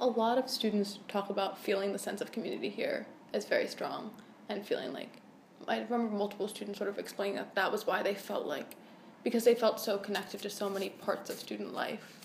A 0.00 0.06
lot 0.06 0.38
of 0.38 0.48
students 0.48 0.98
talk 1.08 1.30
about 1.30 1.58
feeling 1.58 1.92
the 1.92 1.98
sense 1.98 2.20
of 2.20 2.32
community 2.32 2.68
here 2.68 3.06
as 3.32 3.44
very 3.46 3.66
strong 3.66 4.10
and 4.48 4.64
feeling 4.66 4.92
like 4.92 5.20
I 5.68 5.78
remember 5.80 6.16
multiple 6.16 6.48
students 6.48 6.78
sort 6.78 6.90
of 6.90 6.98
explaining 6.98 7.36
that 7.36 7.54
that 7.54 7.70
was 7.70 7.86
why 7.86 8.02
they 8.02 8.14
felt 8.14 8.46
like 8.46 8.74
because 9.22 9.44
they 9.44 9.54
felt 9.54 9.78
so 9.78 9.98
connected 9.98 10.40
to 10.42 10.50
so 10.50 10.68
many 10.70 10.88
parts 10.88 11.28
of 11.30 11.38
student 11.38 11.74
life 11.74 12.16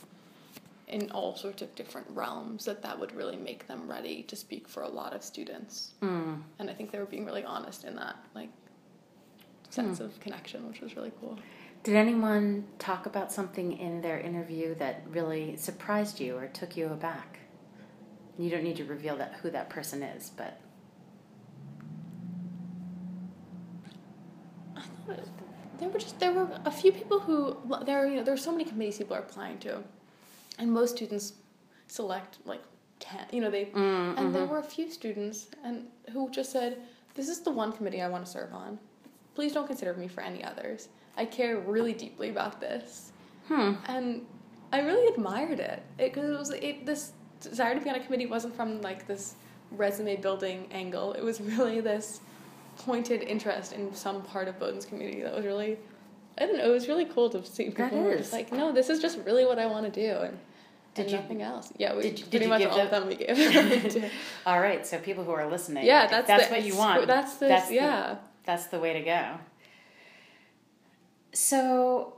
in 0.88 1.12
all 1.12 1.36
sorts 1.36 1.62
of 1.62 1.74
different 1.76 2.08
realms 2.12 2.66
that 2.66 2.82
that 2.82 2.98
would 3.00 3.14
really 3.14 3.36
make 3.36 3.68
them 3.68 3.90
ready 3.90 4.24
to 4.24 4.36
speak 4.36 4.68
for 4.68 4.84
a 4.84 4.88
lot 4.88 5.14
of 5.14 5.24
students 5.24 5.94
Mm. 6.02 6.42
and 6.60 6.70
I 6.70 6.74
think 6.74 6.92
they 6.92 7.00
were 7.00 7.06
being 7.06 7.26
really 7.26 7.44
honest 7.44 7.84
in 7.84 7.96
that 7.98 8.16
like 8.34 8.50
sense 9.70 10.00
of 10.00 10.18
connection 10.22 10.68
which 10.68 10.80
was 10.82 10.96
really 10.96 11.12
cool 11.20 11.38
Did 11.84 11.96
anyone 11.96 12.66
talk 12.80 13.06
about 13.06 13.32
something 13.32 13.78
in 13.78 14.02
their 14.02 14.20
interview 14.20 14.76
that 14.76 15.02
really 15.10 15.56
surprised 15.58 16.20
you 16.20 16.38
or 16.38 16.48
took 16.48 16.78
you 16.78 16.88
aback? 16.88 17.40
You 18.38 18.50
don't 18.50 18.64
need 18.64 18.76
to 18.78 18.86
reveal 18.86 19.16
that 19.18 19.36
who 19.42 19.50
that 19.52 19.70
person 19.70 20.04
is, 20.04 20.30
but 20.36 20.60
I 24.76 24.82
thought 25.08 25.20
there 25.80 25.90
were 25.90 26.00
just 26.00 26.20
there 26.20 26.34
were 26.34 26.50
a 26.66 26.72
few 26.72 26.92
people 26.92 27.20
who 27.20 27.58
there 27.86 28.04
are, 28.04 28.08
you 28.08 28.18
know 28.18 28.24
there 28.24 28.34
are 28.34 28.38
so 28.38 28.52
many 28.52 28.66
committees 28.66 28.98
people 28.98 29.16
are 29.16 29.20
applying 29.20 29.58
to, 29.60 29.82
and 30.60 30.72
most 30.72 30.96
students 30.98 31.34
select 31.88 32.40
like 32.46 32.62
ten. 33.00 33.26
You 33.32 33.42
know 33.42 33.50
they 33.50 33.66
Mm, 33.66 34.18
and 34.18 34.36
there 34.36 34.46
mhm. 34.46 34.50
were 34.50 34.60
a 34.60 34.64
few 34.64 34.92
students 34.92 35.48
and 35.64 35.88
who 36.12 36.30
just 36.30 36.52
said 36.52 36.80
this 37.14 37.30
is 37.30 37.40
the 37.40 37.52
one 37.52 37.72
committee 37.72 38.02
I 38.02 38.10
want 38.10 38.26
to 38.26 38.32
serve 38.32 38.54
on. 38.54 38.78
Please 39.34 39.54
don't 39.54 39.68
consider 39.68 39.94
me 39.94 40.08
for 40.10 40.22
any 40.22 40.44
others. 40.44 40.90
I 41.18 41.26
care 41.26 41.58
really 41.60 41.94
deeply 41.94 42.30
about 42.30 42.60
this, 42.60 43.14
hmm. 43.48 43.74
and 43.88 44.26
I 44.74 44.82
really 44.82 45.08
admired 45.14 45.62
it 45.62 45.82
because 45.98 46.30
it, 46.30 46.38
was 46.38 46.50
it 46.52 46.86
this 46.86 47.14
desire 47.50 47.76
to 47.76 47.82
be 47.82 47.90
on 47.90 47.96
a 47.96 48.00
committee 48.04 48.26
wasn't 48.26 48.56
from 48.56 48.82
like 48.82 49.08
this 49.08 49.36
resume 49.72 50.16
building 50.18 50.68
angle. 50.72 51.14
It 51.14 51.24
was 51.24 51.40
really 51.42 51.82
this 51.82 52.22
pointed 52.78 53.22
interest 53.24 53.74
in 53.74 53.94
some 53.94 54.22
part 54.22 54.48
of 54.48 54.60
Bowdoin's 54.60 54.86
community 54.86 55.22
that 55.24 55.34
was 55.36 55.46
really 55.46 55.78
I 56.38 56.46
don't 56.46 56.58
know, 56.58 56.66
it 56.66 56.74
was 56.74 56.88
really 56.90 57.06
cool 57.06 57.30
to 57.30 57.46
see 57.46 57.66
people 57.66 57.88
who 57.88 58.02
were 58.02 58.18
just 58.18 58.34
like, 58.34 58.52
no, 58.52 58.74
this 58.74 58.90
is 58.90 59.00
just 59.02 59.18
really 59.26 59.46
what 59.46 59.58
I 59.58 59.68
want 59.68 59.86
to 59.86 60.02
do 60.02 60.20
and, 60.22 60.38
Did 60.94 61.04
and 61.04 61.12
you- 61.12 61.18
nothing 61.18 61.42
else. 61.42 61.72
Yeah, 61.78 61.96
we 61.96 62.02
did 62.04 62.20
you- 62.20 62.26
did 62.26 62.30
pretty 62.32 62.48
much 62.48 62.64
all 62.66 62.78
of 62.78 62.92
them- 62.92 63.08
them 63.08 63.18
we 63.18 63.26
gave. 63.26 64.12
All 64.46 64.60
right, 64.60 64.86
so 64.86 64.98
people 65.00 65.24
who 65.24 65.32
are 65.32 65.50
listening, 65.50 65.86
yeah, 65.86 66.08
that's 66.08 66.28
that's 66.28 66.48
the, 66.48 66.54
what 66.56 66.64
you 66.66 66.76
want. 66.76 67.08
That's 67.08 67.36
the 67.36 67.48
That's 67.48 67.70
the- 67.70 67.76
yeah. 67.76 68.16
That's 68.44 68.68
the 68.68 68.80
way 68.80 68.94
to 68.94 69.02
go. 69.02 69.40
So, 71.34 72.14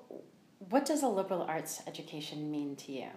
what 0.69 0.85
does 0.85 1.03
a 1.03 1.07
liberal 1.07 1.41
arts 1.43 1.81
education 1.87 2.51
mean 2.51 2.75
to 2.77 2.91
you? 2.91 3.07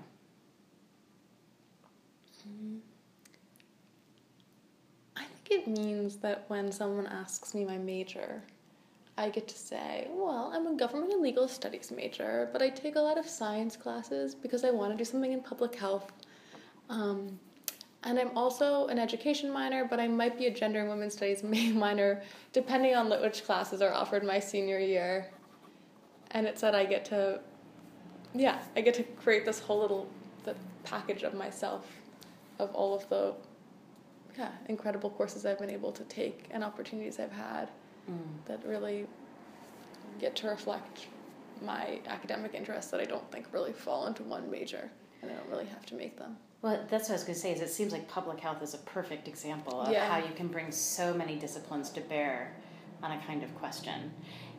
I 5.17 5.25
think 5.25 5.51
it 5.51 5.69
means 5.69 6.17
that 6.17 6.45
when 6.49 6.71
someone 6.73 7.07
asks 7.07 7.55
me 7.55 7.65
my 7.65 7.79
major, 7.79 8.43
I 9.19 9.29
get 9.29 9.49
to 9.49 9.59
say, 9.59 10.09
well, 10.11 10.51
I'm 10.55 10.67
a 10.67 10.75
government 10.75 11.13
and 11.13 11.23
legal 11.23 11.47
studies 11.47 11.91
major, 11.91 12.49
but 12.53 12.63
I 12.63 12.71
take 12.71 12.97
a 12.97 13.01
lot 13.01 13.19
of 13.19 13.29
science 13.29 13.77
classes 13.77 14.35
because 14.35 14.65
I 14.65 14.71
want 14.71 14.93
to 14.93 14.97
do 14.97 15.05
something 15.05 15.33
in 15.33 15.43
public 15.43 15.75
health. 15.75 16.11
Um, 16.89 17.39
and 18.05 18.19
I'm 18.19 18.35
also 18.37 18.87
an 18.87 18.99
education 18.99 19.53
minor, 19.53 19.85
but 19.85 20.01
I 20.01 20.09
might 20.09 20.39
be 20.39 20.47
a 20.47 20.51
gender 20.51 20.81
and 20.81 20.89
women's 20.89 21.15
studies 21.15 21.43
minor, 21.75 22.23
depending 22.53 22.95
on 22.95 23.11
which 23.11 23.45
classes 23.45 23.83
are 23.83 23.93
offered 23.93 24.25
my 24.25 24.39
senior 24.39 24.79
year. 24.79 25.29
And 26.31 26.47
it 26.47 26.59
said 26.59 26.75
I 26.75 26.87
get 26.87 27.05
to, 27.07 27.41
yeah, 28.33 28.63
I 28.75 28.81
get 28.81 28.95
to 28.95 29.03
create 29.03 29.45
this 29.45 29.59
whole 29.59 29.81
little 29.81 30.09
the 30.45 30.55
package 30.85 31.25
of 31.25 31.35
myself, 31.35 31.87
of 32.61 32.75
all 32.75 32.95
of 32.95 33.09
the 33.09 33.35
yeah, 34.39 34.51
incredible 34.69 35.11
courses 35.11 35.45
I've 35.45 35.59
been 35.59 35.71
able 35.71 35.93
to 35.93 36.05
take 36.05 36.47
and 36.51 36.63
opportunities 36.63 37.19
I've 37.19 37.33
had 37.33 37.69
mm. 38.09 38.17
that 38.47 38.61
really 38.65 39.07
get 40.19 40.37
to 40.37 40.49
reflect 40.49 41.07
my 41.63 42.01
academic 42.07 42.55
interests 42.55 42.91
that 42.91 43.01
I 43.01 43.05
don't 43.05 43.31
think 43.33 43.47
really 43.53 43.73
fall 43.73 44.07
into 44.07 44.23
one 44.23 44.51
major 44.51 44.91
and 45.23 45.31
I 45.31 45.35
don't 45.35 45.49
really 45.51 45.67
have 45.67 45.85
to 45.87 45.95
make 45.95 46.17
them. 46.17 46.37
Well, 46.63 46.87
that's 46.91 47.09
what 47.09 47.15
I 47.15 47.17
was 47.17 47.25
going 47.25 47.35
to 47.35 47.41
say. 47.41 47.53
Is 47.53 47.61
it 47.61 47.71
seems 47.71 47.93
like 47.93 48.07
public 48.09 48.39
health 48.41 48.63
is 48.63 48.75
a 48.75 48.79
perfect 48.79 49.29
example 49.29 49.81
of 49.81 49.93
Yeah. 49.93 50.09
how 50.09 50.27
you 50.27 50.35
can 50.35 50.49
bring 50.49 50.71
so 50.71 51.13
many 51.15 51.37
disciplines 51.37 51.91
to 51.91 52.01
bear 52.03 52.55
on 53.03 53.13
a 53.13 53.21
kind 53.27 53.43
of 53.43 53.55
question. 53.57 54.13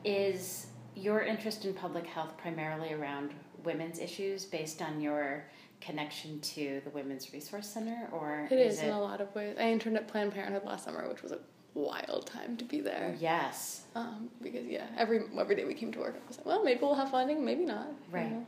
Is 0.04 0.68
your 0.96 1.22
interest 1.22 1.66
in 1.66 1.74
public 1.74 2.06
health 2.06 2.36
primarily 2.38 2.94
around 2.94 3.32
women's 3.64 4.00
issues 4.00 4.46
based 4.46 4.82
on 4.82 5.00
your 5.00 5.46
connection 5.82 6.39
to 6.39 6.82
the 6.84 6.89
Women's 6.91 7.34
Resource 7.34 7.67
Center, 7.67 8.08
or 8.12 8.48
It 8.50 8.60
is, 8.60 8.78
is 8.78 8.84
in 8.84 8.89
a 8.91 9.02
lot 9.02 9.20
of 9.20 9.34
ways. 9.36 9.56
I 9.60 9.63
interned 9.70 9.98
at 9.98 10.08
Planned 10.08 10.34
Parenthood 10.34 10.63
last 10.63 10.86
summer, 10.86 11.08
which 11.10 11.24
was 11.24 11.32
a 11.32 11.39
wild 11.74 12.28
time 12.28 12.56
to 12.58 12.65
be 12.65 12.80
there. 12.82 13.15
Yes. 13.20 13.84
Um, 13.96 14.30
because 14.41 14.65
yeah, 14.67 14.86
every 14.98 15.22
every 15.39 15.56
day 15.56 15.65
we 15.65 15.74
came 15.74 15.91
to 15.94 16.00
work, 16.00 16.15
I 16.24 16.28
was 16.28 16.38
like, 16.38 16.46
well, 16.46 16.63
maybe 16.63 16.80
we'll 16.82 16.96
have 16.96 17.12
funding, 17.12 17.44
maybe 17.44 17.65
not. 17.65 17.88
you 17.88 17.94
Right. 18.15 18.32
know? 18.32 18.46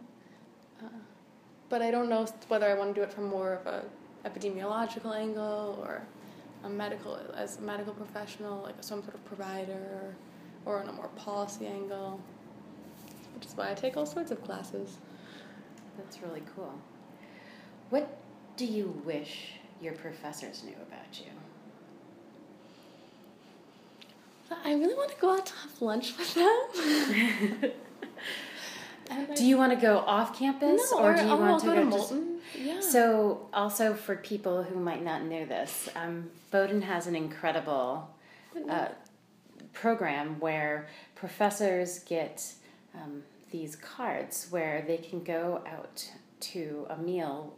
Uh, 0.84 0.90
but 1.70 1.82
I 1.82 1.90
don't 1.92 2.10
know 2.10 2.26
whether 2.50 2.68
I 2.70 2.76
want 2.76 2.94
to 2.94 3.00
do 3.00 3.04
it 3.04 3.12
from 3.12 3.26
more 3.26 3.54
of 3.54 3.66
a 3.68 3.84
epidemiological 4.26 5.16
angle 5.16 5.80
or 5.82 6.02
a 6.64 6.70
medical 6.70 7.20
as 7.36 7.58
a 7.58 7.62
medical 7.62 7.94
professional, 7.94 8.62
like 8.64 8.76
some 8.82 9.02
sort 9.02 9.16
of 9.16 9.26
provider, 9.26 10.16
or 10.66 10.80
on 10.82 10.88
a 10.88 10.94
more 10.94 11.10
policy 11.10 11.66
angle. 11.68 12.22
Which 13.36 13.48
is 13.48 13.58
why 13.58 13.72
I 13.72 13.74
take 13.74 13.98
all 13.98 14.06
sorts 14.06 14.32
of 14.32 14.42
classes. 14.44 14.98
That's 15.98 16.22
really 16.22 16.44
cool. 16.56 16.74
What 17.94 18.10
do 18.58 18.66
you 18.66 19.00
wish 19.06 19.52
your 19.80 19.94
professors 19.94 20.64
knew 20.64 20.74
about 20.82 21.20
you? 21.20 21.28
I 24.66 24.74
really 24.74 24.96
want 24.96 25.12
to 25.12 25.18
go 25.22 25.36
out 25.36 25.46
to 25.46 25.54
have 25.54 25.80
lunch 25.80 26.18
with 26.18 26.34
them. 26.34 27.72
Do 29.36 29.46
you 29.46 29.60
want 29.60 29.74
to 29.74 29.80
go 29.80 30.00
off 30.00 30.36
campus, 30.40 30.92
no, 30.92 31.00
or 31.02 31.14
do 31.14 31.22
you 31.22 31.30
I'll 31.30 31.38
want 31.38 31.62
to 31.62 31.68
go 31.68 31.76
go 31.76 31.84
to 31.84 31.92
just- 31.92 32.14
Yeah. 32.60 32.80
So, 32.80 33.48
also 33.54 33.94
for 33.94 34.16
people 34.16 34.64
who 34.64 34.80
might 34.80 35.04
not 35.04 35.22
know 35.24 35.46
this, 35.46 35.88
um, 35.96 36.32
Bowdoin 36.50 36.82
has 36.82 37.06
an 37.06 37.16
incredible 37.16 38.10
uh, 38.68 38.88
program 39.74 40.40
where 40.40 40.88
professors 41.14 42.00
get 42.00 42.54
um, 42.96 43.22
these 43.52 43.76
cards 43.76 44.48
where 44.50 44.84
they 44.88 44.98
can 44.98 45.24
go 45.24 45.62
out 45.68 46.10
to 46.40 46.88
a 46.90 46.98
meal 46.98 47.54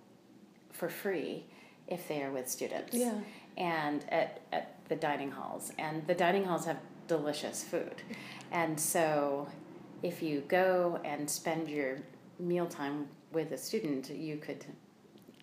for 0.78 0.90
free 0.90 1.46
if 1.88 2.08
they 2.08 2.22
are 2.24 2.32
with 2.32 2.50
students. 2.50 2.96
Yeah. 2.96 3.20
And 3.58 4.06
at, 4.10 4.42
at 4.52 4.76
the 4.90 4.96
dining 4.96 5.32
halls. 5.32 5.72
And 5.78 6.06
the 6.08 6.16
dining 6.16 6.44
halls 6.44 6.66
have 6.66 6.78
delicious 7.08 7.64
food. 7.64 8.02
And 8.52 8.80
so 8.80 9.48
if 10.04 10.22
you 10.22 10.42
go 10.48 11.00
and 11.04 11.30
spend 11.30 11.70
your 11.70 12.00
mealtime 12.40 13.08
with 13.32 13.52
a 13.52 13.58
student, 13.58 14.10
you 14.10 14.38
could 14.38 14.66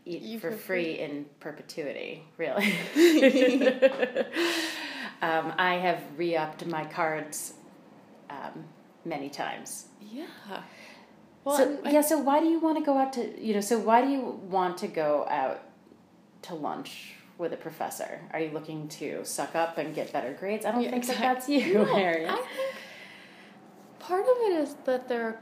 eat 0.04 0.22
You 0.22 0.38
for 0.38 0.50
could 0.50 0.60
free 0.60 0.98
in 0.98 1.26
perpetuity, 1.40 2.24
really. 2.36 2.74
um, 5.22 5.52
I 5.58 5.78
have 5.80 6.02
re 6.16 6.36
upped 6.36 6.66
my 6.66 6.84
cards 6.84 7.54
um, 8.30 8.64
many 9.04 9.28
times. 9.28 9.86
yeah. 10.00 10.62
Well, 11.44 11.56
so, 11.56 11.78
I- 11.84 11.90
yeah, 11.90 12.00
so 12.02 12.18
why 12.18 12.40
do 12.40 12.46
you 12.46 12.58
want 12.60 12.78
to 12.78 12.84
go 12.84 12.96
out 12.98 13.12
to, 13.14 13.40
you 13.44 13.54
know, 13.54 13.60
so 13.60 13.78
why 13.78 14.02
do 14.02 14.08
you 14.10 14.40
want 14.48 14.78
to 14.78 14.88
go 14.88 15.26
out 15.28 15.60
to 16.42 16.54
lunch 16.54 17.14
with 17.38 17.52
a 17.52 17.56
professor? 17.56 18.20
Are 18.32 18.38
you 18.40 18.50
looking 18.50 18.88
to 18.88 19.24
suck 19.24 19.54
up 19.56 19.78
and 19.78 19.94
get 19.94 20.12
better 20.12 20.32
grades? 20.32 20.64
I 20.64 20.70
don't 20.72 20.82
Yeah, 20.82 20.90
think 20.90 21.02
exact- 21.04 21.20
that 21.20 21.34
that's 21.34 21.48
you, 21.48 21.74
No, 21.74 21.84
Harriet. 21.84 22.30
I 22.30 22.36
think 22.36 22.74
part 23.98 24.22
of 24.22 24.36
it 24.46 24.52
is 24.62 24.74
that 24.84 25.08
there 25.08 25.24
are 25.26 25.40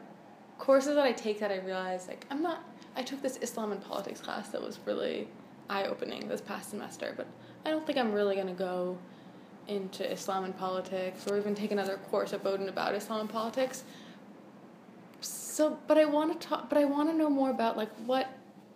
courses 0.59 0.95
that 0.95 1.05
I 1.05 1.13
take 1.13 1.41
that 1.41 1.51
I 1.51 1.59
realize 1.59 2.07
like 2.09 2.27
I'm 2.31 2.43
not. 2.43 2.63
I 2.97 3.03
took 3.03 3.23
this 3.23 3.39
Islam 3.41 3.73
and 3.73 3.83
politics 3.83 4.21
class 4.21 4.49
that 4.49 4.61
was 4.61 4.79
really 4.85 5.29
eye 5.71 5.85
opening 5.85 6.29
this 6.29 6.41
past 6.41 6.71
semester, 6.71 7.15
but 7.17 7.27
I 7.65 7.71
don't 7.71 7.87
think 7.87 7.99
I'm 7.99 8.13
really 8.13 8.37
gonna 8.37 8.53
go 8.53 8.99
into 9.69 10.11
Islam 10.11 10.45
and 10.45 10.57
politics 10.57 11.27
or 11.31 11.39
even 11.39 11.55
take 11.55 11.71
another 11.73 11.97
course 12.11 12.33
at 12.33 12.43
Bowdoin 12.43 12.69
about 12.69 12.95
Islam 12.95 13.21
and 13.21 13.31
politics. 13.31 13.85
So, 15.61 15.77
but 15.87 15.99
I 15.99 16.07
want 16.07 16.41
to 16.41 16.49
talk. 16.49 16.71
But 16.71 16.79
I 16.79 16.87
want 16.87 17.11
to 17.11 17.15
know 17.15 17.29
more 17.29 17.51
about 17.51 17.77
like 17.77 17.93
what 18.07 18.27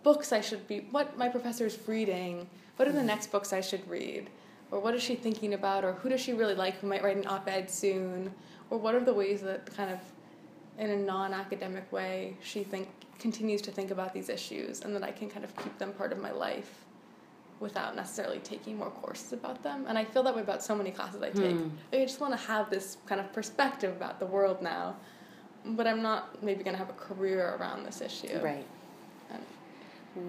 books 0.03 0.31
I 0.31 0.39
should 0.39 0.67
be, 0.67 0.87
what 0.91 1.17
my 1.17 1.27
professor's 1.27 1.79
reading, 1.87 2.47
what 2.75 2.87
are 2.87 2.91
the 2.91 3.01
next 3.01 3.31
books 3.31 3.53
I 3.53 3.61
should 3.61 3.89
read, 3.89 4.29
or 4.69 4.79
what 4.79 4.93
is 4.93 5.01
she 5.01 5.15
thinking 5.15 5.55
about, 5.55 5.83
or 5.83 5.93
who 5.93 6.09
does 6.09 6.21
she 6.21 6.33
really 6.33 6.53
like 6.53 6.75
who 6.75 6.85
might 6.85 7.03
write 7.03 7.17
an 7.17 7.25
op-ed 7.25 7.71
soon, 7.71 8.31
or 8.69 8.77
what 8.77 8.93
are 8.93 8.99
the 8.99 9.15
ways 9.15 9.41
that 9.41 9.65
kind 9.75 9.89
of, 9.91 9.97
in 10.77 10.91
a 10.91 10.95
non-academic 10.95 11.91
way, 11.91 12.37
she 12.43 12.63
think 12.63 12.87
continues 13.17 13.63
to 13.63 13.71
think 13.71 13.89
about 13.89 14.13
these 14.13 14.29
issues, 14.29 14.81
and 14.81 14.95
that 14.95 15.01
I 15.01 15.09
can 15.09 15.27
kind 15.27 15.43
of 15.43 15.55
keep 15.55 15.75
them 15.79 15.91
part 15.93 16.11
of 16.11 16.19
my 16.19 16.31
life, 16.31 16.85
without 17.59 17.95
necessarily 17.95 18.37
taking 18.39 18.77
more 18.77 18.91
courses 18.91 19.33
about 19.33 19.63
them. 19.63 19.85
And 19.87 19.97
I 19.97 20.05
feel 20.05 20.21
that 20.21 20.35
way 20.35 20.41
about 20.41 20.61
so 20.61 20.75
many 20.75 20.91
classes 20.91 21.23
I 21.23 21.31
take. 21.31 21.55
Hmm. 21.55 21.69
I 21.91 22.05
just 22.05 22.19
want 22.21 22.33
to 22.39 22.47
have 22.47 22.69
this 22.69 22.97
kind 23.07 23.19
of 23.19 23.33
perspective 23.33 23.95
about 23.95 24.19
the 24.19 24.27
world 24.27 24.61
now, 24.61 24.97
but 25.67 25.87
I'm 25.87 26.01
not 26.01 26.43
maybe 26.43 26.63
going 26.63 26.73
to 26.75 26.79
have 26.79 26.89
a 26.89 26.93
career 26.93 27.55
around 27.59 27.85
this 27.85 28.01
issue. 28.01 28.39
Right. 28.39 28.65
And- 29.31 29.43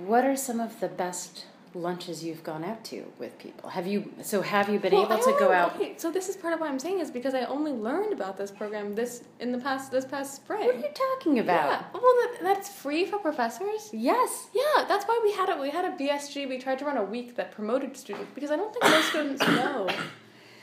What 0.07 0.25
are 0.25 0.37
some 0.37 0.61
of 0.61 0.81
the 0.81 0.89
best 0.89 1.45
lunches 1.75 2.25
you've 2.25 2.43
gone 2.43 2.65
out 2.65 2.83
to 2.85 3.05
with 3.19 3.39
people? 3.39 3.69
Have 3.69 3.87
you 3.87 4.11
so 4.23 4.41
have 4.41 4.71
you 4.71 4.79
been 4.79 4.95
Well, 4.95 5.03
able 5.05 5.15
I 5.17 5.21
to 5.33 5.37
go 5.39 5.53
out? 5.53 5.75
Okay, 5.77 5.95
so 5.99 6.11
this 6.11 6.29
is 6.31 6.37
part 6.37 6.55
of 6.55 6.61
what 6.61 6.71
I'm 6.71 6.79
saying 6.79 7.01
is 7.01 7.11
because 7.11 7.35
I 7.35 7.43
only 7.45 7.73
learned 7.73 8.15
about 8.15 8.39
this 8.39 8.51
program 8.51 8.95
this 8.95 9.25
in 9.41 9.53
the 9.53 9.59
past 9.59 9.91
this 9.91 10.07
past 10.07 10.35
spring. 10.37 10.65
What 10.67 10.77
are 10.77 10.79
you 10.79 10.89
talking 10.95 11.39
about? 11.39 11.71
Yeah. 11.71 11.83
Well, 11.93 12.03
that, 12.03 12.39
that's 12.43 12.69
free 12.71 13.05
for 13.05 13.19
professors. 13.19 13.91
Yes. 13.93 14.47
Yeah, 14.55 14.85
that's 14.89 15.05
why 15.05 15.21
we 15.23 15.33
had 15.33 15.51
a 15.51 15.61
we 15.61 15.69
had 15.71 15.85
a 15.85 15.91
BSG. 15.97 16.49
We 16.49 16.57
tried 16.59 16.79
to 16.79 16.87
run 16.87 16.97
a 16.97 17.05
week 17.05 17.37
that 17.37 17.53
promoted 17.53 17.95
students 17.97 18.31
because 18.35 18.51
I 18.51 18.57
don't 18.57 18.73
think 18.73 18.85
most 18.85 19.09
students 19.11 19.43
know. 19.47 19.89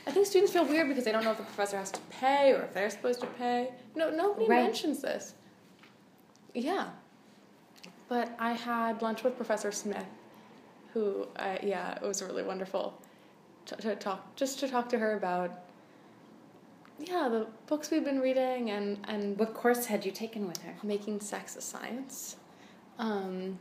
I 0.06 0.10
think 0.10 0.26
students 0.26 0.52
feel 0.52 0.64
weird 0.66 0.88
because 0.88 1.04
they 1.04 1.12
don't 1.12 1.24
know 1.24 1.30
if 1.32 1.38
the 1.38 1.44
professor 1.44 1.76
has 1.78 1.90
to 1.92 2.00
pay 2.10 2.52
or 2.52 2.62
if 2.62 2.74
they're 2.74 2.90
supposed 2.90 3.20
to 3.20 3.26
pay. 3.26 3.70
No, 3.94 4.10
nobody 4.10 4.46
Right. 4.46 4.64
mentions 4.64 5.00
this. 5.00 5.34
Yeah, 6.54 6.90
but 8.08 8.30
I 8.38 8.52
had 8.52 9.00
lunch 9.02 9.24
with 9.24 9.34
Professor 9.36 9.72
Smith, 9.72 10.06
who 10.92 11.26
I, 11.36 11.58
yeah, 11.62 11.94
it 11.96 12.02
was 12.02 12.22
really 12.22 12.42
wonderful 12.42 13.00
to, 13.66 13.76
to 13.76 13.96
talk 13.96 14.36
just 14.36 14.60
to 14.60 14.68
talk 14.68 14.88
to 14.90 14.98
her 14.98 15.16
about 15.16 15.50
yeah 17.00 17.28
the 17.28 17.46
books 17.66 17.90
we've 17.90 18.04
been 18.04 18.20
reading 18.20 18.70
and 18.70 18.98
and 19.08 19.36
What 19.38 19.52
course 19.54 19.86
had 19.86 20.04
you 20.04 20.12
taken 20.12 20.46
with 20.46 20.60
her? 20.62 20.74
making 20.84 21.20
sex 21.20 21.56
a 21.56 21.60
science. 21.60 22.36
Um, 22.98 23.58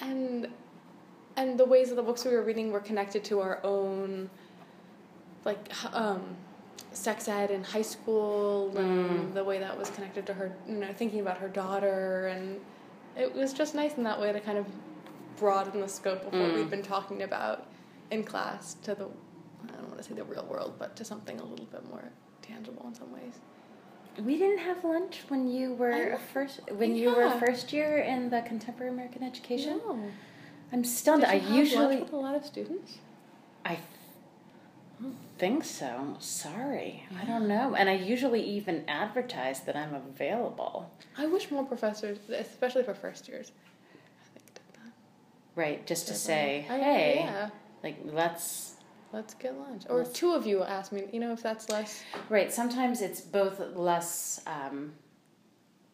and 0.00 0.48
and 1.40 1.58
the 1.58 1.64
ways 1.64 1.88
that 1.88 1.94
the 1.96 2.02
books 2.02 2.24
we 2.24 2.32
were 2.32 2.42
reading 2.42 2.70
were 2.70 2.80
connected 2.80 3.24
to 3.24 3.40
our 3.40 3.60
own 3.64 4.28
like 5.44 5.58
um, 5.94 6.22
sex 6.92 7.28
ed 7.28 7.50
in 7.50 7.64
high 7.64 7.82
school 7.82 8.76
and 8.76 9.10
Mm. 9.30 9.34
the 9.34 9.42
way 9.44 9.58
that 9.58 9.76
was 9.78 9.88
connected 9.90 10.26
to 10.26 10.34
her 10.34 10.52
you 10.68 10.74
know 10.74 10.92
thinking 10.92 11.20
about 11.20 11.38
her 11.38 11.48
daughter 11.48 12.26
and 12.26 12.60
it 13.16 13.34
was 13.34 13.52
just 13.52 13.74
nice 13.74 13.94
in 13.96 14.04
that 14.04 14.20
way 14.20 14.32
to 14.32 14.40
kind 14.40 14.58
of 14.58 14.66
broaden 15.38 15.80
the 15.80 15.88
scope 15.88 16.20
of 16.26 16.32
what 16.32 16.50
Mm. 16.50 16.54
we've 16.56 16.70
been 16.70 16.82
talking 16.82 17.22
about 17.22 17.66
in 18.10 18.22
class 18.24 18.74
to 18.82 18.94
the 18.94 19.06
I 19.68 19.72
don't 19.76 19.88
want 19.88 19.98
to 19.98 20.02
say 20.04 20.14
the 20.14 20.24
real 20.24 20.46
world 20.50 20.74
but 20.78 20.94
to 20.96 21.04
something 21.04 21.38
a 21.40 21.44
little 21.44 21.66
bit 21.66 21.84
more 21.88 22.04
tangible 22.42 22.84
in 22.86 22.94
some 22.94 23.12
ways. 23.12 23.34
We 24.24 24.36
didn't 24.36 24.58
have 24.58 24.82
lunch 24.84 25.22
when 25.28 25.46
you 25.48 25.72
were 25.74 26.14
I 26.14 26.18
first 26.34 26.60
when 26.80 26.94
you 26.96 27.14
were 27.14 27.30
first 27.46 27.72
year 27.72 27.98
in 27.98 28.28
the 28.28 28.42
contemporary 28.42 28.92
American 28.92 29.22
education. 29.22 29.80
No. 29.86 29.98
I'm 30.72 30.84
stunned. 30.84 31.24
I 31.24 31.34
you 31.34 31.40
have 31.40 31.50
usually 31.56 31.86
lunch 31.96 32.00
with 32.00 32.12
a 32.12 32.16
lot 32.16 32.34
of 32.34 32.44
students. 32.44 32.98
I 33.64 33.78
think 35.38 35.64
so. 35.64 36.16
Sorry. 36.20 37.04
I 37.20 37.24
don't 37.24 37.48
know. 37.48 37.74
And 37.74 37.88
I 37.88 37.94
usually 37.94 38.42
even 38.42 38.84
advertise 38.88 39.60
that 39.60 39.76
I'm 39.76 39.94
available. 39.94 40.90
I 41.16 41.26
wish 41.26 41.50
more 41.50 41.64
professors, 41.64 42.18
especially 42.30 42.82
for 42.82 42.94
first 42.94 43.26
years, 43.28 43.52
I 44.24 44.38
think 44.38 44.46
did 44.54 44.62
that. 44.84 44.92
Right, 45.56 45.86
just 45.86 46.08
to 46.08 46.14
say. 46.14 46.66
I- 46.68 46.78
hey, 46.78 47.14
yeah, 47.24 47.50
like 47.82 47.96
let's 48.04 48.74
let's 49.12 49.34
get 49.34 49.58
lunch. 49.58 49.84
Or 49.88 49.98
Let's- 49.98 50.12
two 50.12 50.32
of 50.34 50.46
you 50.46 50.62
ask 50.62 50.92
me. 50.92 51.08
You 51.12 51.20
know, 51.20 51.32
if 51.32 51.42
that's 51.42 51.68
less. 51.68 52.02
Right. 52.28 52.52
Sometimes 52.52 53.00
it's 53.02 53.20
both 53.20 53.58
less 53.74 54.40
um, 54.46 54.92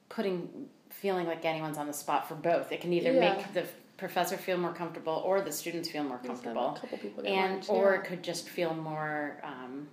putting 0.09 0.69
feeling 0.91 1.27
like 1.27 1.45
anyone's 1.45 1.79
on 1.79 1.87
the 1.87 1.93
spot 1.93 2.27
for 2.29 2.35
both. 2.35 2.73
It 2.73 2.81
can 2.81 2.93
either 2.93 3.13
Yeah. 3.13 3.35
make 3.37 3.53
the 3.55 3.65
professor 3.97 4.37
feel 4.37 4.59
more 4.59 4.73
comfortable 4.73 5.23
or 5.25 5.41
the 5.41 5.53
students 5.53 5.89
feel 5.89 6.05
more 6.05 6.19
comfortable, 6.19 6.75
A 6.77 6.81
couple 6.81 6.99
people 6.99 7.23
get 7.23 7.33
and 7.33 7.53
lunch. 7.55 7.69
or 7.69 7.93
yeah. 7.95 8.01
it 8.01 8.05
could 8.05 8.23
just 8.23 8.49
feel 8.49 8.75
more 8.75 9.41
um, 9.43 9.89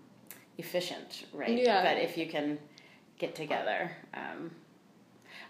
efficient, 0.58 1.26
right? 1.34 1.50
Yeah. 1.58 1.84
But 1.84 2.02
if 2.02 2.18
you 2.18 2.28
can 2.28 2.60
get 3.18 3.36
together. 3.36 3.92
Um, 4.14 4.52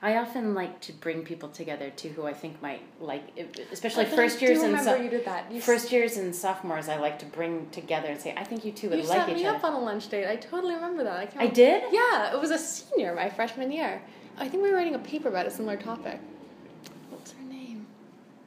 I 0.02 0.18
often 0.18 0.54
like 0.54 0.82
to 0.82 0.92
bring 0.92 1.24
people 1.24 1.48
together 1.48 1.90
too, 1.90 2.10
who 2.10 2.26
I 2.26 2.34
think 2.34 2.62
might 2.62 2.82
like, 3.00 3.24
especially 3.72 4.04
first 4.06 4.42
years 4.42 4.62
and 4.62 4.78
so, 4.82 4.96
you 4.96 5.10
did 5.10 5.24
that. 5.24 5.50
You 5.50 5.60
s- 5.60 5.66
first 5.66 5.94
years 5.94 6.18
and 6.18 6.36
sophomores. 6.36 6.90
I 6.90 6.98
like 6.98 7.20
to 7.20 7.26
bring 7.26 7.70
together 7.70 8.10
and 8.10 8.20
say, 8.20 8.34
I 8.36 8.44
think 8.44 8.66
you 8.66 8.74
two 8.74 8.90
would 8.90 9.00
you 9.00 9.06
like 9.06 9.26
set 9.28 9.34
me 9.34 9.46
up 9.46 9.64
on 9.64 9.72
a 9.74 9.80
lunch 9.80 10.10
date. 10.10 10.28
I 10.28 10.36
totally 10.36 10.76
remember 10.76 11.06
that. 11.06 11.20
I 11.20 11.26
can't. 11.26 11.42
I 11.42 11.48
did. 11.48 11.84
Yeah, 11.94 12.34
it 12.34 12.40
was 12.40 12.52
a 12.52 12.58
senior 12.60 13.16
my 13.16 13.30
freshman 13.30 13.72
year. 13.72 14.02
I 14.38 14.50
think 14.50 14.62
we 14.62 14.72
were 14.72 14.76
writing 14.76 14.96
a 14.96 15.00
paper 15.00 15.30
about 15.30 15.46
a 15.46 15.52
similar 15.52 15.78
topic. 15.78 16.20